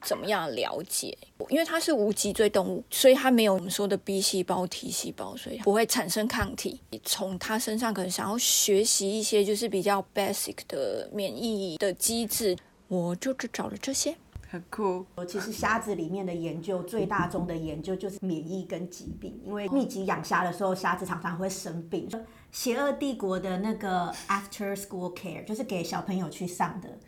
[0.01, 1.19] 怎么样了解？
[1.49, 6.79] 因为它是无脊椎动物，所以它没有我们说的 B 细胞、T 细胞，所以不会产生抗体。
[7.03, 14.15] 从它身上可能想要学习一些就是比较 basic 的免疫的机制，我就只找了这些。
[14.53, 15.07] 很酷。
[15.15, 22.07] 我其实虾子里面的研究最大宗的研究就是免疫跟疾病，因为密集养虾的时候，虾子常常会生病。
[22.51, 26.99] 邪恶帝国的那个 After School Care 就是给小朋友去上的。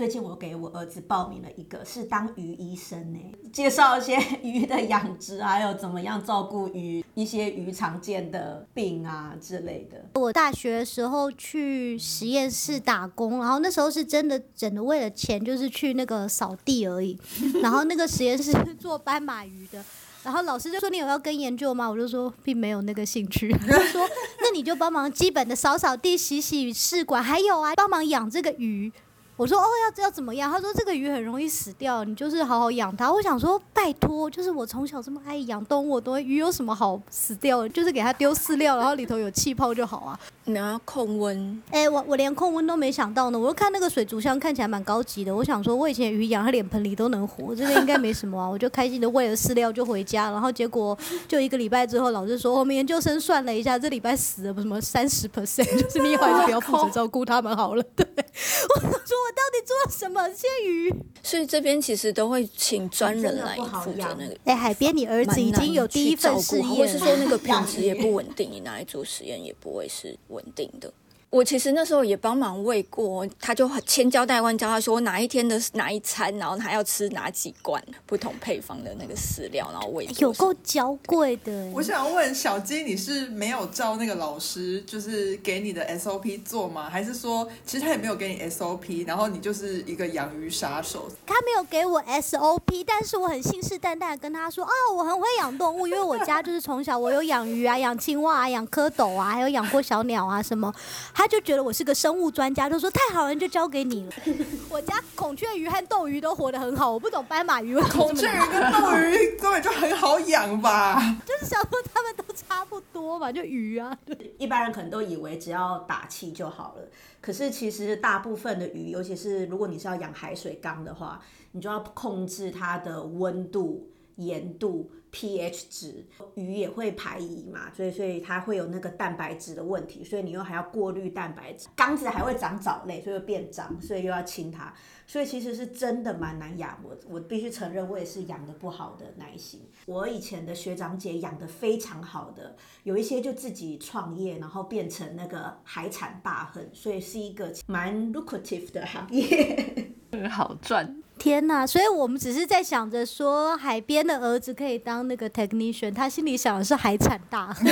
[0.00, 3.18] 最近我给我儿子报名了一个，是当鱼医生呢，
[3.52, 10.02] 介绍一些 鱼的养殖，还有怎么样照顾鱼，一些鱼常见的病啊之类的。
[10.18, 17.18] 我大学的时候去实验室打工，然后那时候是真的，真的为了钱，就是去那个扫地而已。
[17.62, 19.84] 然后那个实验室是做斑马鱼的。
[20.24, 21.86] 然后老师就说你有要跟研究吗？
[21.90, 23.52] 我就说并没有那个兴趣。
[23.68, 24.08] 他说
[24.40, 28.90] 那你就帮忙基本的扫扫地、洗洗试管，还有啊，帮忙养这个鱼。
[29.40, 29.64] 我说哦，
[29.96, 30.52] 要要怎么样？
[30.52, 33.10] 他说这个鱼很容易死掉，你就是好好养它。
[33.10, 37.68] 我想说拜托，就是我从小这么爱养动物，都鱼有什么好死掉的？
[37.70, 40.20] 就是给它丢饲料，然后里头有气泡就好啊。
[40.44, 43.38] 你要控温，哎、我我连控温都没想到呢。
[43.38, 48.46] 我就看那个水族箱看起来蛮高级的，我想说我以前鱼养它脸盆里都能活，这个应该没什么啊。
[48.46, 57.82] 我就开心的喂了饲料就回家，然后结果就一个礼拜之后，老师说我们研究生算了一下，这礼拜死了什么三十 percent，就是你以后还是不要负责照顾它们好了。
[57.94, 58.04] 对，
[58.74, 60.28] 我说我到底做了什么？
[60.28, 64.36] 这些鱼，所以这边其实都会请专人来负责那个。
[64.44, 66.88] 哎、海边你儿子已经有第一份事业了。
[66.90, 70.92] 是说那个品质也不 稳定，你拿来做实验也不会是稳定的。
[71.30, 86.90] 我其实那时候也帮忙喂过，他就很千交代万交，他说哪一天的哪一餐，然后他要吃哪几罐不同配方的那个饲料，然后喂有少够娇贵的、欸我想问小鸡，你是没有照那个老师就是给你的 SOP 做吗？
[86.90, 91.08] 还是说其实他也没有给你 SOP，然后你就是一个养鱼杀手？
[91.24, 100.74] 他没有给我 SOP，但是我很信誓旦旦地跟他说，哦，我很会养动物，因为我家就是从小我有养鱼啊、养青蛙啊、养蝌蚪啊，还有养过小鸟啊什么。
[101.20, 104.12] 他就觉得我是个生物专家，就说太好了，就交给你了。
[104.70, 110.98] 我家孔雀鱼和斗鱼都活得很好，我不懂斑马鱼为什 么孔雀鱼跟斗鱼根本就很好养吧？
[111.26, 113.94] 就是想说他们都差不多嘛，就鱼啊。
[114.38, 116.88] 一般人可能都以为只要打气就好了，
[117.20, 121.20] 可是其实大部分的鱼，尤其是如果你是要养海水缸的话，
[121.52, 134.72] 你就要控制它的温度、盐度、pH 值，鱼也会排遗嘛，所以所以它会有那个蛋白质的问题，所以你又还要过滤蛋白质，缸子还会长藻类，所以变脏，所以又要清它，
[135.06, 136.78] 所以其实是真的蛮难养。
[136.82, 139.60] 我我必须承认，我也是养的不好的耐心。
[139.86, 149.92] 我以前的学长姐养的非常好的，有一些就自己创业，然后变成那个海产大亨，所以是一个蛮 lucrative 的行业。
[150.30, 150.96] 好赚。
[151.18, 151.66] 天呐！
[151.66, 157.66] 所以我们只是在想着说，海边的儿子可以当那个 technician，他心里想的是海产大亨。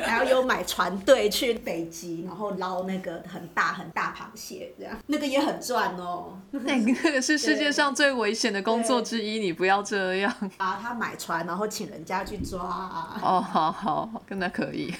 [0.00, 6.38] 还要有买船队去北极，然后捞那个很大很大螃蟹，这样那个也很赚哦。
[6.52, 6.78] 那
[7.10, 10.32] 个是世界上最危险的工作之一，你不要这样。
[10.58, 13.20] 啊，他买船，然后请人家去抓、啊。
[13.20, 14.94] 哦，好好，跟他可以。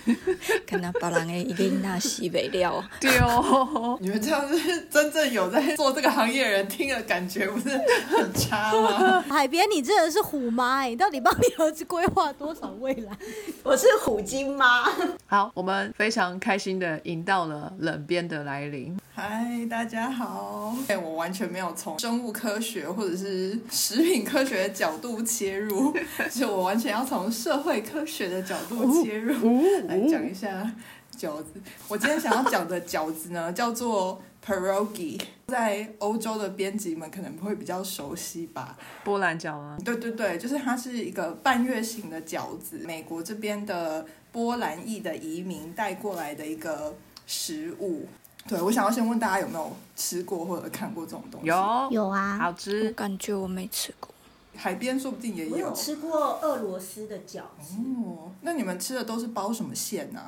[0.67, 4.43] 跟他把人的一个那西北料，对哦，你们这样
[4.75, 7.69] 是真正有在做这个行业的人听了感觉不是
[8.09, 9.21] 很差吗？
[9.29, 13.17] 海边，你真的是虎妈哎、你到底帮你儿子规划多少未来？
[13.63, 14.85] 我是虎鲸妈，
[15.27, 18.99] 好，我们非常开心的迎到了冷边的来临。
[19.15, 20.75] 嗨，大家好！
[20.89, 25.95] 哎，我完全没有从生物科学或者是食品科学的角度切入，
[26.33, 30.69] 就我完全要从社会科学的角度切入来讲一下
[31.17, 31.53] 饺子。
[31.87, 38.77] 我今天想要讲的饺子呢，叫做 pierogi，在欧洲的编辑们可能会比较熟悉吧。
[39.03, 46.95] 波兰饺啊，对对对，就是它是一个半月形的饺子，美国这边的波兰裔的移民带过来的一个
[47.27, 48.07] 食物。
[48.47, 51.47] 对，我想要先问大家有没有吃过或者看过这种东西？
[51.47, 52.91] 有有啊，好我吃。
[52.91, 54.11] 感觉我没吃过。
[54.57, 60.21] 海边说不定也有我有吃过俄罗斯的饺子，哦，那你们吃的都是包什么馅呢、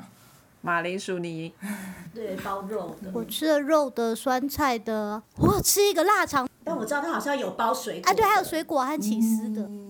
[0.66, 1.52] 马铃薯泥，
[2.12, 3.09] 对，包肉的。
[3.14, 6.48] 我吃了肉的、酸菜的，我有吃一个腊肠。
[6.64, 9.62] 但我知道它好像有包水果啊，对，还有水果和起司的。
[9.62, 9.86] 嗯，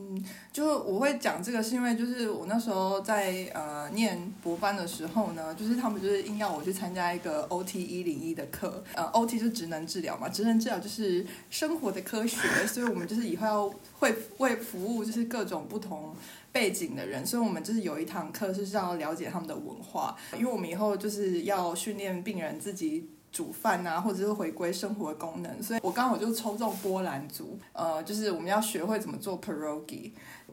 [0.52, 16.14] 就我会讲这个，是因为就是我那时候在呃念博班的时候呢，就是他们就是硬要我去参加一个 OT 一零一的课，呃，OT 是职能治疗嘛，职能治疗就是生活的科学，所以我们就是以后要会为服务就是各种不同。
[16.52, 30.12] 背景的人，所以我们就是有一堂课是要了解他们的文化，因为我们以后就是要训练病人自己煮饭啊，或者是回归生活功能，所以我刚好就抽中波兰族，呃，就是我们要学会怎么做 pierogi，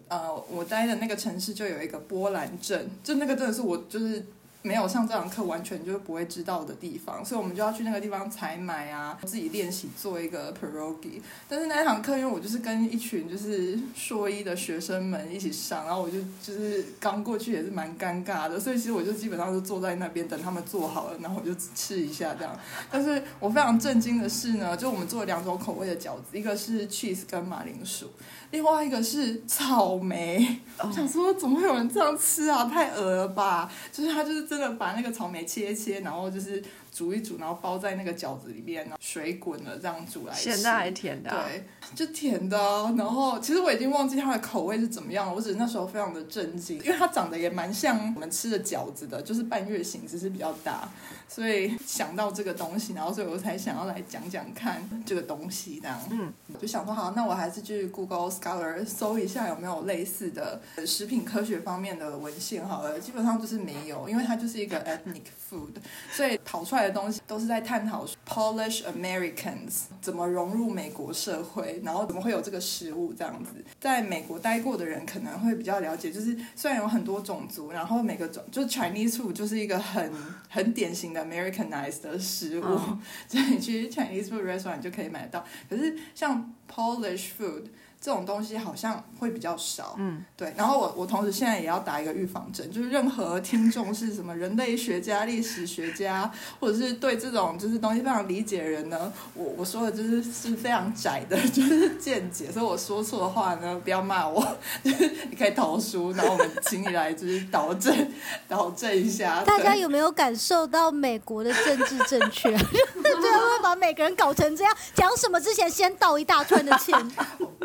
[0.09, 4.25] 呃，我待的那个城市就有一个波兰镇，就那个真的是我就是
[4.63, 11.21] 没有上这堂课完全就是不会知道的地方，所以我们就要去那个地方采买啊，自己练习做一个 pierogi。
[11.49, 22.57] 但是那一堂课，因为我就是跟一群就是硕一的学生们一起上，然后我就就是刚过去也是蛮尴尬的，所以其实我就基本上就坐在那边等他们做好了，然后我就吃一下这样。
[22.89, 28.09] 但是我非常震惊的是呢，就我们做了两种口味的饺子，一个是 cheese 跟马铃薯，
[28.53, 30.59] 另外一个是草莓。
[30.77, 32.65] 我想说，怎么会有人这样吃啊？
[32.65, 33.67] 太恶了吧！
[33.91, 36.61] 就是他就是真的把那个草莓切一切，然后就是
[36.93, 40.51] 煮一煮，然后包在那个饺子里面，然后水滚了这样煮来吃。
[40.51, 41.45] 咸的还是甜的、啊？
[41.47, 41.65] 对，
[41.95, 50.87] 就甜的啊、然后其实我已经忘记它的口味是怎么样了，我只是那时候非常的震惊，因为它长得也蛮像我们吃的饺子的，就是半月形，只是比较大，
[51.27, 55.99] 所以想到这个东西，然后所以我才想要来讲讲看这个东西这样。
[56.11, 56.31] 嗯，
[56.61, 65.71] 就想说好，那我还是去 Google Scholar 搜一下有没有类似的食品科学方面的文献好了，基本上就是没有，因为它就是一个 ethnic food，
[66.11, 73.51] 所以跑出来的东西都是在探讨 Polish Americans 怎么融入美国社会，然后怎么会有这个食物这样子。
[73.79, 80.11] 在美国待过的人可能会比较了解，就是虽然有很多种族，然后每个种就是 Chinese food 就是一个很
[80.49, 82.63] 很典型的 Americanized 的食物，
[83.27, 85.45] 所以其实 Chinese food restaurant 就可以买得到。
[85.69, 87.65] 可是像 Polish food
[88.03, 90.53] 这种东西好像会比较少，嗯，对。
[90.57, 96.29] 然后我我同时现在也要打一个预防针，就是任何听众是什么人类学家、历史学家，
[96.59, 104.45] 或者是对这种就是东西非常理解的人呢，我我说的就是是非常窄的， 就是见解，所以我说错的话呢，不要骂我，
[104.83, 107.95] 就 是你可以投书，然后我们请你来就是导正
[108.49, 109.41] 导正一下。
[109.45, 112.49] 大家有没有感受到美国的政治正确？
[112.51, 116.93] 对啊，会把每个人搞成这样，讲什么之前先道一大串的歉。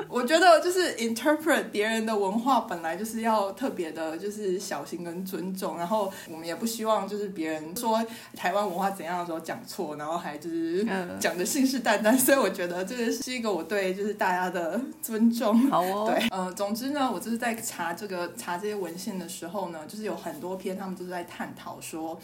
[0.09, 8.05] 我觉得就是 interpret 别人的文化本来就是要特别的，就是小心跟尊重，然后我们也不希望就是别人说
[8.37, 15.59] 台湾文化怎样的时候讲错，然后还就是嗯讲的信誓旦旦，所以我觉得这个是一个我对就是大家的尊重。
[15.71, 22.19] 好哦，对，呃，总之呢，我就是在查这个查这些文献的时候呢，就是有很多篇他们就是在探讨说，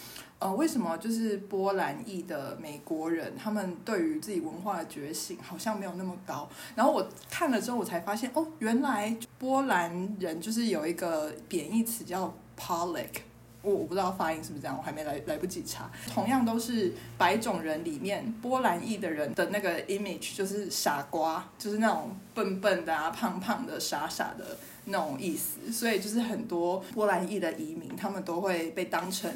[0.45, 6.47] 呃，为什么就是波兰裔的美国人，他们对于自己文化的觉醒好像没有那么高。
[6.75, 13.23] 然后我看了之后，我才发现，哦，原来波兰人就是有一个贬义词叫 Polak。
[13.63, 15.91] 我我不知道发音是不是这样，我还没来来不及查。
[16.07, 25.73] 同样都是白种人里面，波兰裔的人的那个 image 就是傻瓜，就是那种笨笨的啊、胖胖的、傻傻的那种意思。
[25.73, 29.33] 所以就是很多波兰裔的移民，他们都会被当成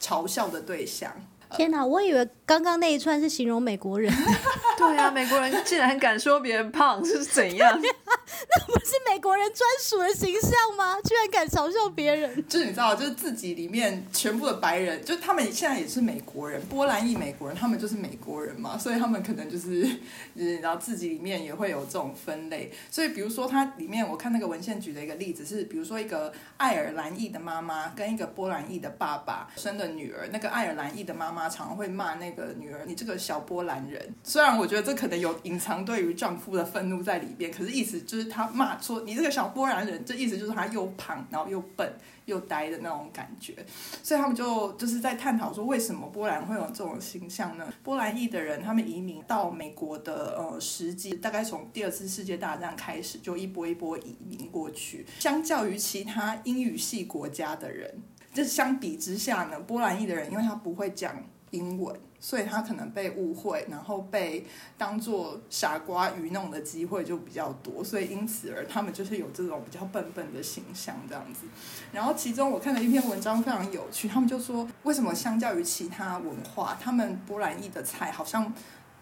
[0.00, 1.12] 嘲笑的对象。
[1.56, 4.12] 天哪，我以为刚刚那一串是形容美国人，
[4.76, 7.80] 对啊，美国人竟然敢说别人胖是怎样？
[8.56, 10.98] 那不是美国人专属的形象吗？
[11.02, 12.42] 居然敢嘲笑别人。
[12.48, 19.82] 就是你知道，就是自己里面全部的白人，就他们现在也是美国人，波兰裔美国人，他们就是美国人嘛，所以他们可能就是，
[20.34, 22.72] 就是然后自己里面也会有这种分类。
[22.90, 41.92] 所以比如说，它里面我看那个文献举的一个例子是，比如说一个爱尔兰裔的妈妈跟一个波兰裔的爸爸生的女儿，那个爱尔兰裔的妈妈常常会骂那个女儿：“你这个小波兰人。”虽然我觉得这可能有隐藏对于丈夫的愤怒在里边，可是意思就是他他骂说：“你这个小波兰人。”这意思就是他又胖，然后又笨。
[42.28, 43.54] 又呆的那种感觉，
[44.02, 47.66] 所以他们就就是在探讨说，为什么波兰会有这种形象呢？
[47.82, 55.06] 波兰裔的人，他们移民到美国的呃时机，大概从第二次世界大战开始，就一波一波移民过去。
[55.18, 58.02] 相较于其他英语系国家的人，
[58.34, 61.16] 这相比之下呢，波兰裔的人，因为他不会讲
[61.52, 64.44] 英文，所以他可能被误会，然后被
[64.76, 71.46] 当做傻瓜愚弄的机会就比较多，所以因此而他们就是有这种比较笨笨的形象这样子。
[71.92, 78.52] 然后其中我看了一篇文章非常有趣，他们就说为什么相较于其他文化，他们波兰裔的菜好像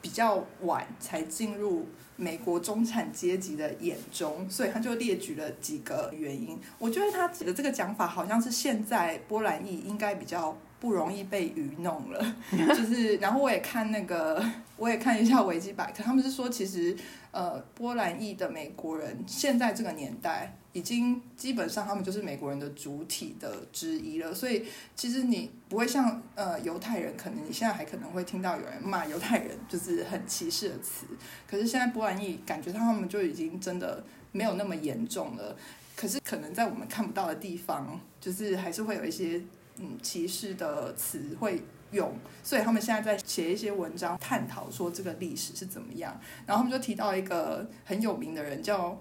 [0.02, 6.58] 比较晚才进入美国中产阶级的眼中，所以他就列举了几个原因。
[6.78, 14.44] 我觉得他的这个讲法好像是现在波兰裔应该比较不容易被愚弄了， 就是然后我也看那个，
[14.76, 16.96] 我也看一下维基百科，他们是说其实
[17.30, 20.56] 呃波兰裔的美国人现在这个年代。
[20.76, 24.62] 已经基本上他们就是美国人的主体的之一了，所以
[24.94, 31.06] 其实你不会像呃犹太人，可能你现在还可能会听到有人骂犹太人就是很歧视的词，
[31.50, 35.56] 可是现在波兰裔感觉他们就已经真的没有那么严重了，
[35.96, 39.40] 可是可能在我们看不到的地方，就是还是会有一些
[39.78, 41.62] 嗯歧视的词汇
[41.92, 42.12] 用，
[42.42, 49.00] 所以他们现在在写一些文章探讨说这个历史是怎么样，然后他们就提到一个很有名的人叫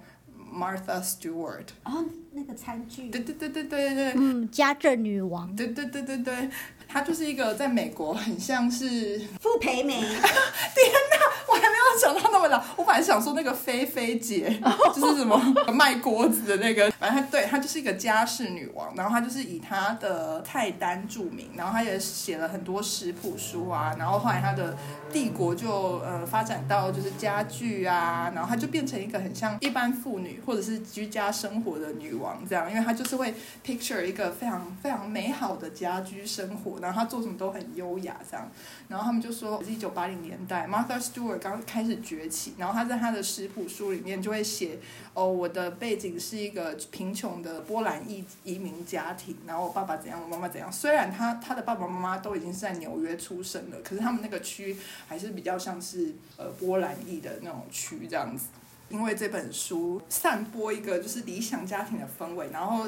[0.54, 6.50] Martha Stewart，哦，那个餐具，对对对对对对嗯，家政女王，对对对对对，
[6.88, 9.96] 她就是一个在美国很像是，傅培梅，
[11.48, 14.60] 我还没有想到那么老，我本来想说那个菲菲姐
[14.94, 15.38] 就是什么
[15.74, 24.76] 卖锅子的那个，反正她对她就是一个家事女王，然后她就是以她的菜单著名，然后她也写了很多食谱书啊，然后后来她的
[25.12, 33.34] 帝国就呃发展到就是家具啊，然后她就变成一个很像一般妇女或者是居家生活的女王这样，因为她就是会
[33.66, 38.50] picture 一个非常非常美好的家居生活，然后他做什么都很优雅这样，
[38.88, 44.80] 然后他们就说一九八零年代 Martha Stewart 刚开始崛起，然后她在她的食谱书里面就会写
[45.14, 50.72] 哦，我的背景是一个贫穷的波兰裔移民家庭，然后我爸爸怎样，我妈妈怎样。
[50.72, 54.76] 虽然他他的爸爸妈妈都已经是在纽约出生了，可是他们那个区
[55.08, 58.48] 还是比较像是呃波兰裔的那种区这样子。
[58.88, 62.88] 因为这本书散播一个就是理想家庭的氛围，然后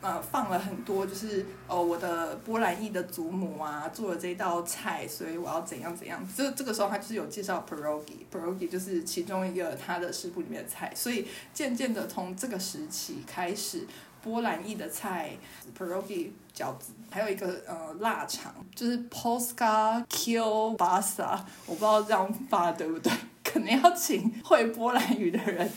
[0.00, 6.26] 呃放了很多就是哦我的波兰裔的祖母啊做了这道菜，所以我要怎样怎样。
[6.36, 13.86] 这这个时候他就是有介绍 pierogi，pierogi 就是其中一个他的食谱里面的菜，所以渐渐的从这个时期开始，
[14.22, 15.36] 波兰裔的菜
[15.76, 25.68] pierogi 饺子，还有一个呃腊肠，就是 polska kielbasa，我不知道这样发对不对，可能要请会波兰语的人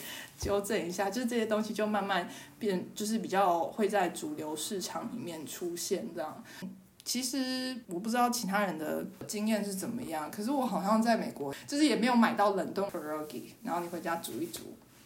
[0.42, 2.28] 纠正一下，就是这些东西就慢慢
[2.58, 6.44] 变，就是比较会在主流市场里面出现这样。
[7.06, 14.62] 其实我不知道其他人的经验是怎么样，可是我好像在美国就是也没有买到冷冻 pierogi，然后你回家煮一煮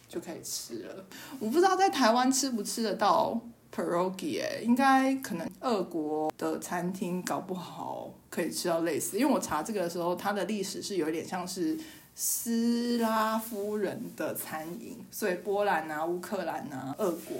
[0.08, 1.04] 就可以吃了。
[1.38, 3.38] 我不知道在台湾吃不吃得到
[3.74, 11.78] pierogi 哎、应该可能俄国的餐厅搞不好可以吃到类似，因为我查这个的时候，它的历史是有一点像是
[12.18, 17.36] 斯拉夫人的餐饮，所以波兰啊、乌克兰啊、俄国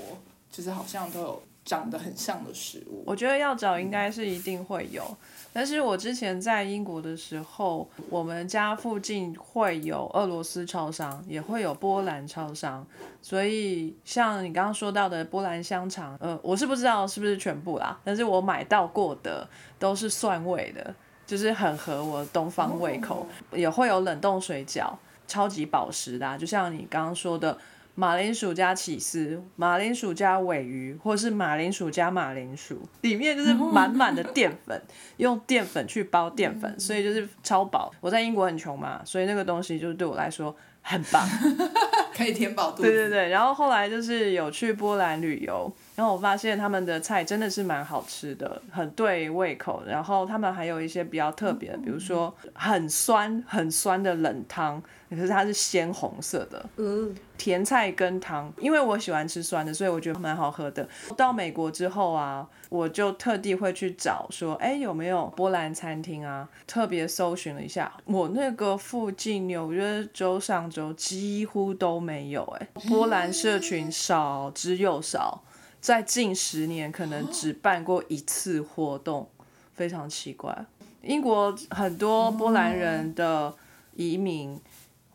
[0.51, 3.03] 就是好像都有长得很像的食物。
[3.07, 5.03] 我觉得要找应该是一定会有，
[5.51, 12.87] 但是我之前在英国的时候，我们家附近会有俄罗斯超商，也会有波兰超商，
[13.22, 19.49] 所以像你刚刚说到的波兰香肠，呃，我是不知道是不是全部啦，但是我买到过的
[19.79, 20.95] 都是蒜味的，
[21.27, 24.91] 就是很合我东方胃口，也会有冷冻水饺，
[25.27, 27.59] 超级保湿的啊、就像你刚刚说的。
[27.99, 34.79] 马铃薯加起司，马铃薯加尾鱼，或是马铃薯加马铃薯，里面就是满满的淀粉，
[35.16, 37.91] 用淀粉去包淀粉，所以就是超饱。
[38.03, 41.27] 我在英国很穷嘛，所以那个东西就是对我来说很棒。
[42.14, 42.83] 可以填饱肚子。
[42.83, 49.83] 对对对，然后后来就是有去波兰旅游，然后我发现他们的菜真的是蛮好吃的，很对胃口。
[49.87, 60.87] 然后他们还有一些比较特别的，比如说很酸很酸的冷汤，可是它是鲜红色的，嗯，甜菜根汤，因为我喜欢吃酸的，所以我觉得蛮好喝的。
[61.17, 66.47] 到美国之后啊，我就特地会去找说，哎，有没有波兰餐厅啊？
[66.67, 75.43] 特别搜寻了一下，我那个附近纽约州上州几乎都没有、哎，波兰社群少之又少，
[75.87, 79.28] 在近十年可能只办过一次活动，
[79.72, 80.66] 非常奇怪。
[81.01, 83.55] 英国很多波兰人的
[83.95, 84.61] 移民。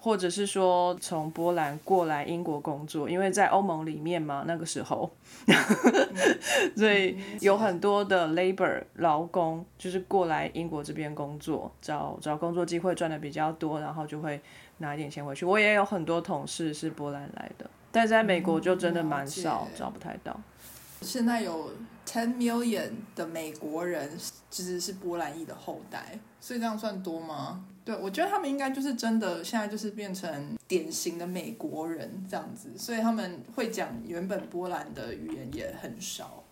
[0.04, 5.08] 或者是说从波兰过来英国工作，因为在欧盟里面嘛，那个时候，
[6.76, 14.42] 所以有很多的 labor 劳工就是过来英国这边工作，找找工作机会赚的比较多，然后就会
[14.80, 15.46] 拿一点钱回去。
[15.46, 20.36] 我也有很多同事是波兰来的，但是在美国就真的蛮少，找不太到。
[21.02, 21.72] 现在有
[22.06, 24.18] ten million 的美国人
[24.50, 27.66] 其实是波兰裔的后代，所以这样算多吗？
[27.84, 36.44] 对，我觉得他们应该就是真的，现在就是变成典型的美国人这样子，所以他们会讲原本波兰的语言也很少。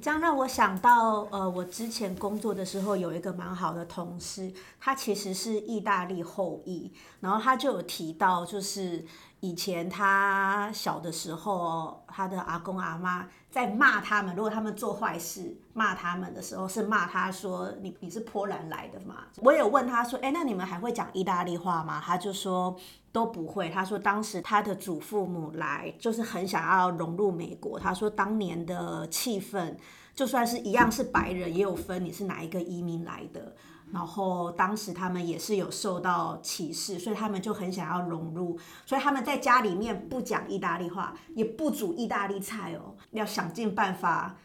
[0.00, 9.04] 这样让我想到，呃，我之前工作的时候有一个蛮好的同事，他其实是意大利后裔，然后他就有提到，就是
[9.40, 19.24] 以前他小的时候，他的阿公阿妈在骂他们，如果他们做坏事骂他们的时候，是骂他说你你是波兰来的嘛？
[19.36, 22.02] 我有问他说，哎，那你们还会讲意大利话吗？
[22.04, 22.76] 他就说。
[23.10, 23.70] 都不会。
[23.70, 27.78] 他说当时他的祖父母来，就是很想要融入美国。
[27.80, 29.74] 他说当年的气氛，
[30.14, 33.56] 就算是一样是白人，也有分你是哪一个移民来的。
[33.92, 44.36] 然后当时他们也是有受到歧视，所以他们就很想要融入，所以他们在家里面不讲意大利话，也不煮意大利菜哦，要想尽办法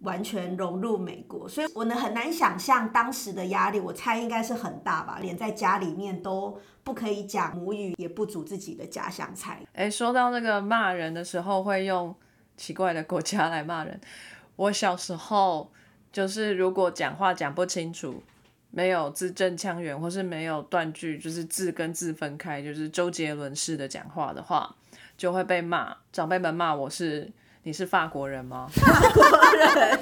[0.00, 1.48] 完全融入美国。
[1.48, 9.62] 所以我呢很难想象当时的压力，我猜应该是很大吧，连在家里面都不可以讲母语，也不煮自己的家乡菜。
[9.72, 12.14] 哎，说到那个骂人的时候会用
[12.56, 14.00] 奇怪的国家来骂人，
[14.56, 15.70] 我小时候
[16.12, 18.22] 就是如果讲话讲不清楚，
[18.76, 24.76] 没有字正腔圆，或是没有断句，就是字跟字分开，就是周杰伦式的讲话的话，
[25.16, 25.96] 就会被骂。
[26.12, 28.68] 长辈们骂我是你是法国人吗？
[28.76, 29.24] 法国
[29.56, 29.98] 人，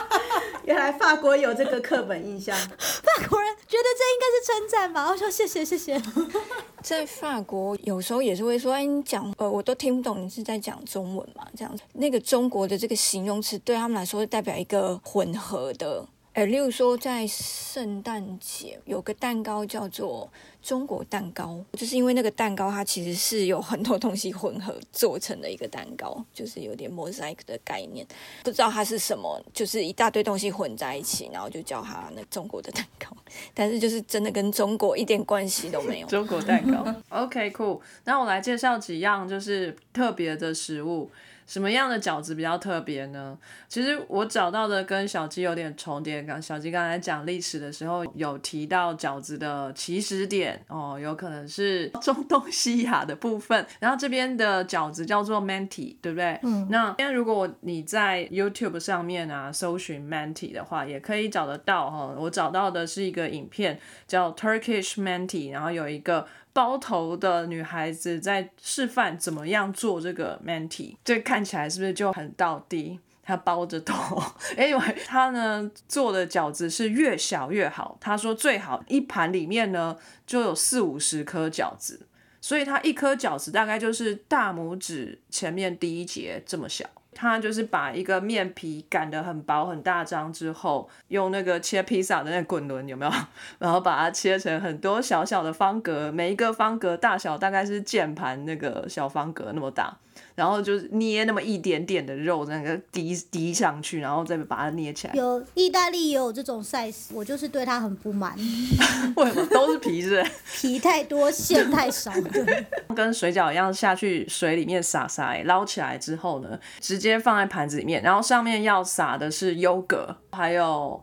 [0.64, 2.56] 原来法国有这个刻板印象。
[2.56, 5.06] 法国人觉得这应该是称赞吧？
[5.10, 6.00] 我说谢谢谢谢。
[6.80, 11.46] 在法国有时候也是会说，哎，你讲呃，我都听不懂，你是在讲中文嘛？
[11.54, 16.06] 这样子，那个中国的这个形容词对他们来说，代表一个混合的。
[16.34, 20.28] 哎，例如说，在圣诞节有个蛋糕叫做
[20.60, 28.04] 中国蛋糕，就是因为那个蛋糕它其实是有很多东西混合做成的一个蛋糕，就是有点 mosaic 的概念，
[28.42, 33.16] 不知道它是什么，就是一大堆东西混在一起，然后就叫它那中国的蛋糕，
[33.54, 36.06] 但是就是真的跟中国一点关系都没有。
[36.08, 37.80] 中国蛋糕，OK，cool。
[38.02, 41.08] 那我来介绍几样就是特别的食物。
[41.46, 43.36] 什么样的饺子比较特别呢？
[43.68, 46.22] 其实我找到的跟小鸡有点重叠。
[46.22, 53.66] 刚小鸡刚才讲历史的时候有提到饺子的起始点哦，有可能是中东西亚的部分。
[53.78, 56.38] 然后这边的饺子叫做 manti，对不对？
[56.42, 56.66] 嗯。
[56.70, 62.14] 那今天如果你在 YouTube 上面啊搜寻 manti 的话，也可以找得到哈。
[62.18, 66.26] 我找到的是一个影片叫 Turkish manti，然后有一个。
[66.54, 72.98] 包头的女孩子在示范怎么样做这个 manti，这看起来是不是就很到地？
[73.26, 74.22] 她包着头，
[74.56, 77.98] 因为她呢做的饺子是越小越好。
[78.00, 79.96] 她说最好一盘里面呢
[80.26, 82.06] 就有四五十颗饺子，
[82.40, 86.84] 所以她一颗饺子大概就是大拇指前面第一节这么小。
[87.14, 93.12] 他就是把一个面皮擀得很薄很大张之后，用那个切披萨的那滚轮有没有？
[93.58, 99.96] 然后把它切成很多小小的方格，每一个方格大小大概是键盘那个小方格那么大。
[100.34, 105.14] 然后就是捏那么一点点的肉，那个滴滴上去，然后再把它捏起来。
[105.14, 108.36] 有意大利也有这种 size，我就是对它很不满。
[109.16, 110.24] 为什么都是皮是？
[110.54, 112.12] 皮太多，馅太少。
[112.32, 112.66] 对，
[112.96, 121.02] 跟水饺一样下去水里面撒撒，捞起来之后呢，直接放在盘子里面，然后上面要撒的是优格，还有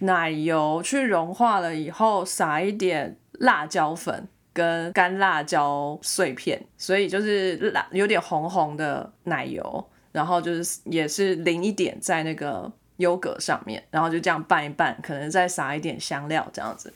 [0.00, 4.26] 奶油去融化了以后，撒一点辣椒粉。
[4.52, 16.92] 跟干辣椒碎片，所以就是辣有点红红的奶油，然后就是也是淋一点在那个优格上面，然后就这样拌一拌，可能再撒一点香料这样子，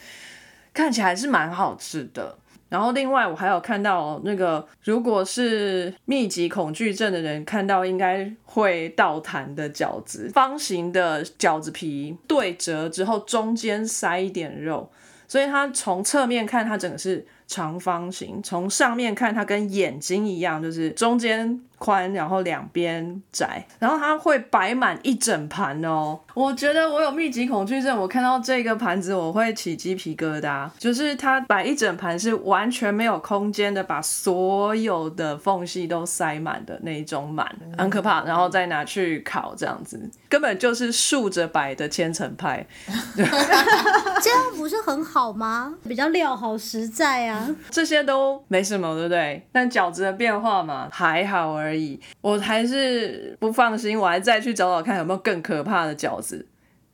[0.72, 2.36] 看起来还是蛮好吃的。
[2.68, 14.90] 然后另外我还有看到那个，如果是密集恐惧症的人看到应该会倒弹的饺子，方形的饺子皮对折之后中间塞一点肉，
[15.28, 17.24] 所以它从侧面看它整个是。
[17.46, 21.60] 长方形，从上面看它跟眼睛一样，就是中间。
[21.84, 26.18] 宽，然后两边窄，然后它会摆满一整盘哦。
[26.32, 30.66] 我觉得我有密集恐惧症，我看到这个盘子我会起鸡皮疙瘩。
[30.78, 38.24] 就是它摆一整盘是完全没有空间的，把所有的缝隙都塞满的那一种满，很可怕。
[38.24, 42.66] 然后再拿去烤，这样子根本就是竖着摆的千层派。
[43.14, 45.74] 这样不是很好吗？
[45.86, 47.46] 比较料好实在啊。
[47.68, 49.46] 这些都没什么，对不对？
[49.52, 51.73] 但饺子的变化嘛，还好而已。
[52.20, 56.46] 我还是不放心，我还再去找找看有没有更可怕的饺子。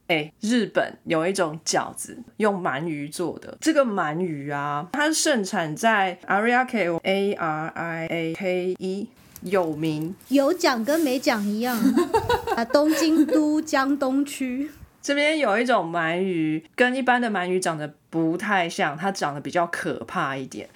[0.08, 9.08] 哎，日本有一种饺子用鳗鱼做的，这个鳗鱼啊，它盛产在 Ariake A R I A K E，
[9.42, 10.14] 有名。
[10.28, 11.78] 有讲跟没讲一样
[12.56, 14.70] 啊，东京都江东区
[15.00, 20.68] 这边有一种鳗鱼，跟一般的鳗鱼长得不太像，它长得比较可怕一点。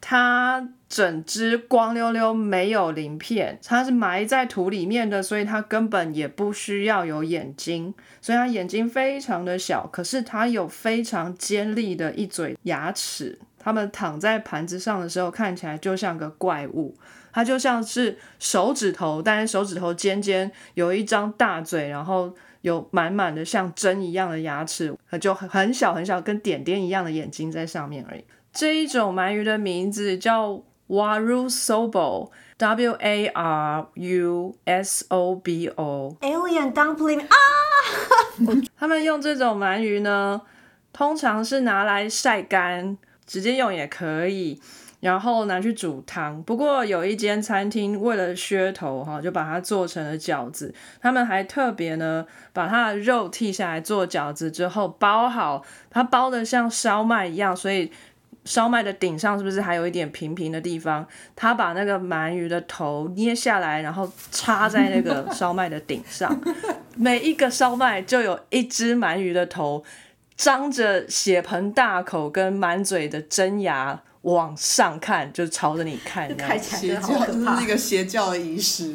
[0.00, 13.40] 它整只光溜溜，没有鳞片，它是埋在土里面的，所以它根本也不需要有眼睛，所以它眼睛非常的小，可是它有非常尖利的一嘴牙齿。
[13.58, 16.96] 它们躺在盘子上的时候，看起来就像个怪物，
[17.32, 28.22] 它就像是手指头，但是手指头尖尖，有一张大嘴，然后有满满的像针一样的牙齿，就很小很小，跟点点一样的眼睛在上面而已。
[28.52, 37.36] 这一种鳗鱼的名字叫 Waru Sobo，W A R U S O B O，Alien Dumpling 啊！
[38.76, 40.42] 他们用这种鳗鱼呢，
[40.92, 44.60] 通常是拿来晒干，直接用也可以，
[45.00, 46.42] 然后拿去煮汤。
[46.42, 50.74] 不过有一间餐厅为了噱头哈，就把它做成了饺子。
[51.00, 57.90] 他们还特别呢，把它的肉剔下来做饺子之后包好，它包的像烧麦一样，所以。
[58.44, 61.06] 烧麦的顶上是不是还有一点平平的地方？
[61.34, 66.38] 他把那个鳗鱼的头捏下来，然后插在那个 烧麦的顶上，
[66.96, 69.82] 每一个烧麦就有一只鳗鱼的头
[70.36, 77.66] 张着血盆大口跟满嘴的真牙往上看，就朝着你看那样看起来邪教，可怕这是一。
[77.66, 78.94] 个邪教的仪式。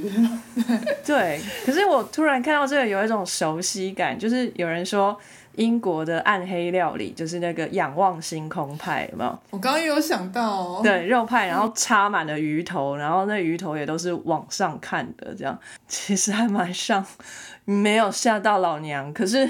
[1.05, 5.17] 对，可是我突然看到这个有一种熟悉感，就是有人说
[5.55, 9.39] 英国的暗黑料理就是那个仰望星空派，有没有？
[9.49, 17.05] 我刚刚也有想到、哦，对，肉派，然后插满了鱼头，然后那鱼头也都是往上看的，这样其实还蛮像，
[17.65, 19.49] 没有吓到老娘，可是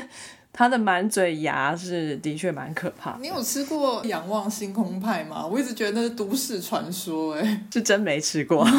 [0.52, 5.46] 他的满嘴牙是的确蛮可怕，你有吃过仰望星空派吗？
[5.46, 8.66] 我一直觉得那是都市传说，哎， 是真没吃过。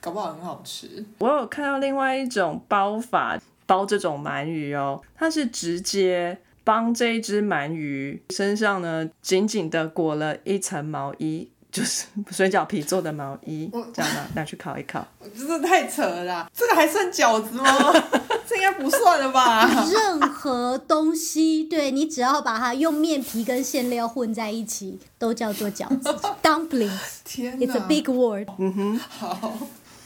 [0.00, 1.04] 搞不好很好吃。
[1.18, 3.36] 我有看到另外一种包法，
[3.68, 15.06] 包这种鳗鱼哦，它是直接帮这一只鳗鱼身上呢紧紧的裹了一层毛衣， 就是水饺皮做的毛衣我，这样拿拿去烤一烤。
[15.36, 17.64] 真的太扯了啦，这个还算饺子吗？
[18.48, 19.68] 这应该不算了吧？
[19.92, 26.08] 任何东西，对你只要把它用面皮跟馅料混在一起，都叫做饺子。
[26.42, 28.48] Dumplings，it's a big word。
[28.56, 29.58] 嗯哼好，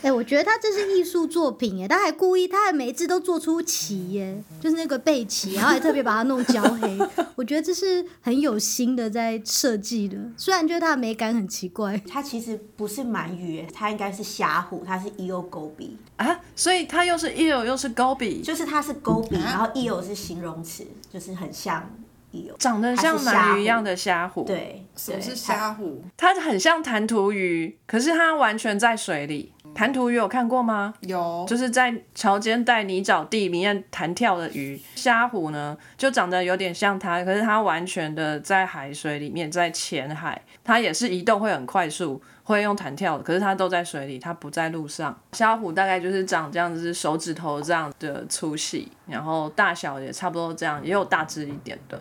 [0.03, 6.99] 哎、我觉得他这是艺术作品耶，他还故意，他还每一只都做出旗耶，就是那个背旗， 然后还特别把它弄焦黑。
[7.37, 11.97] 我觉得这是很有心的在设计的，虽然觉得它的美感很奇怪。
[12.09, 21.89] 它其实不是鳗鱼，它应该是虾虎，它是 eel 钩比，啊，所以它又是 eel 又是 goby，就是它是钩比，然后 eel 是形容词，就是很像
[22.33, 26.03] eel，长得像鳗鱼一样的虾虎。，对，什么是对虾虎？
[26.17, 29.53] 它很像弹涂鱼，可是它完全在水里。
[29.75, 30.95] 弹涂鱼有看过吗？
[31.01, 34.81] 有，就是在潮间带泥沼地里面弹跳的鱼。
[34.95, 45.17] 虾虎呢，就长得有点像它，可是它完全的在海水里面，在浅海，它也是移动会很快速，会用弹跳的，可是它都在水里，它不在路上。
[45.33, 52.01] 虾虎大概就是长这样子，手指头这样的粗细，然后大小也差不多这样，也有大只一点的。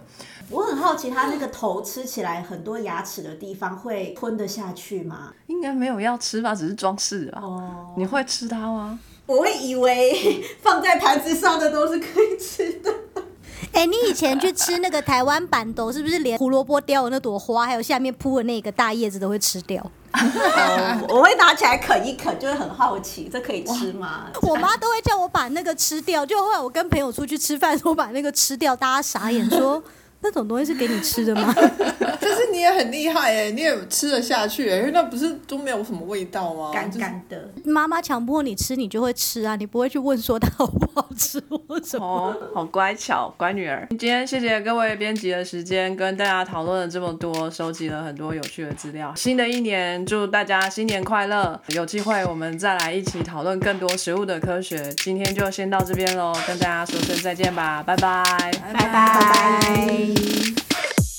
[0.49, 5.31] 我很好奇，它那个头吃起来很多牙齿的地方会吞得下去吗？
[5.47, 7.39] 应该没有要吃吧，只是装饰吧。
[7.41, 8.99] 哦，你会吃它吗？
[9.27, 12.93] 我会以为放在盘子上的都是可以吃的。
[13.71, 19.89] 哎、你以前去吃那个台湾板豆，是不是连胡萝卜雕的那朵花，还有下面铺的那个大叶子都会吃掉？
[20.14, 24.28] 哦， 我会拿起来啃一啃，就会很好奇，这可以吃吗？
[24.41, 29.82] 我妈都会叫我把那个吃掉，就后来我跟朋友出去吃饭我把那个吃掉，大家傻眼说。
[30.22, 31.53] 那种东西是给你吃的吗？
[32.24, 36.72] 但是你也很厉害哎，你也吃得下去哎，因为那不是都没有什么味道吗？
[36.74, 37.49] 干就是干的。
[37.65, 42.05] 妈妈强迫你吃，你就会吃啊，你不会去问说它好不好吃或什么。
[42.05, 43.88] 哦，好乖巧，乖女儿。
[43.91, 49.11] 今天谢谢各位编辑的时间，跟大家讨论了这么多，收集了很多有趣的资料。
[49.15, 51.59] 新的一年，祝大家新年快乐！
[51.69, 54.93] 有机会我们再来一起讨论更多食物的科学。
[54.97, 58.51] 今天就先到这边喽，跟大家说声再见吧，拜拜。
[58.74, 60.11] 拜拜。
[60.14, 60.61] Bye.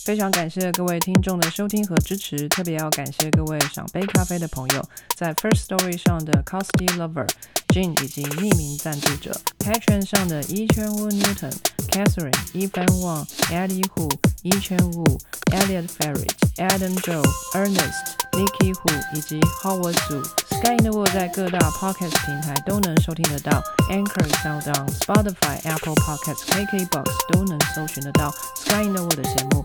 [0.05, 4.84] 非常感谢各位听众的收听和支持，特别要感谢各位赏杯咖啡的朋友，
[5.16, 7.28] 在 First Story 上的 Costy Lover、
[7.68, 11.53] Jin 以及匿名赞助者，Patreon 上的一圈屋 Newton、
[11.88, 14.11] Catherine、Evan Wang、Eddie Hu、
[14.42, 15.05] 一圈屋、
[15.53, 17.22] Elliot Ferret、Adam Joe、
[17.55, 20.24] Ernest、Nicky Hu 以及 Howard Su。
[20.62, 29.64] Sky in the World 在各大 Podcast 平台都能收听得到，Anchor、SoundOn、Spotify、Apple Podcasts、KKBox 都能搜寻得到 Sky in the World 的节目。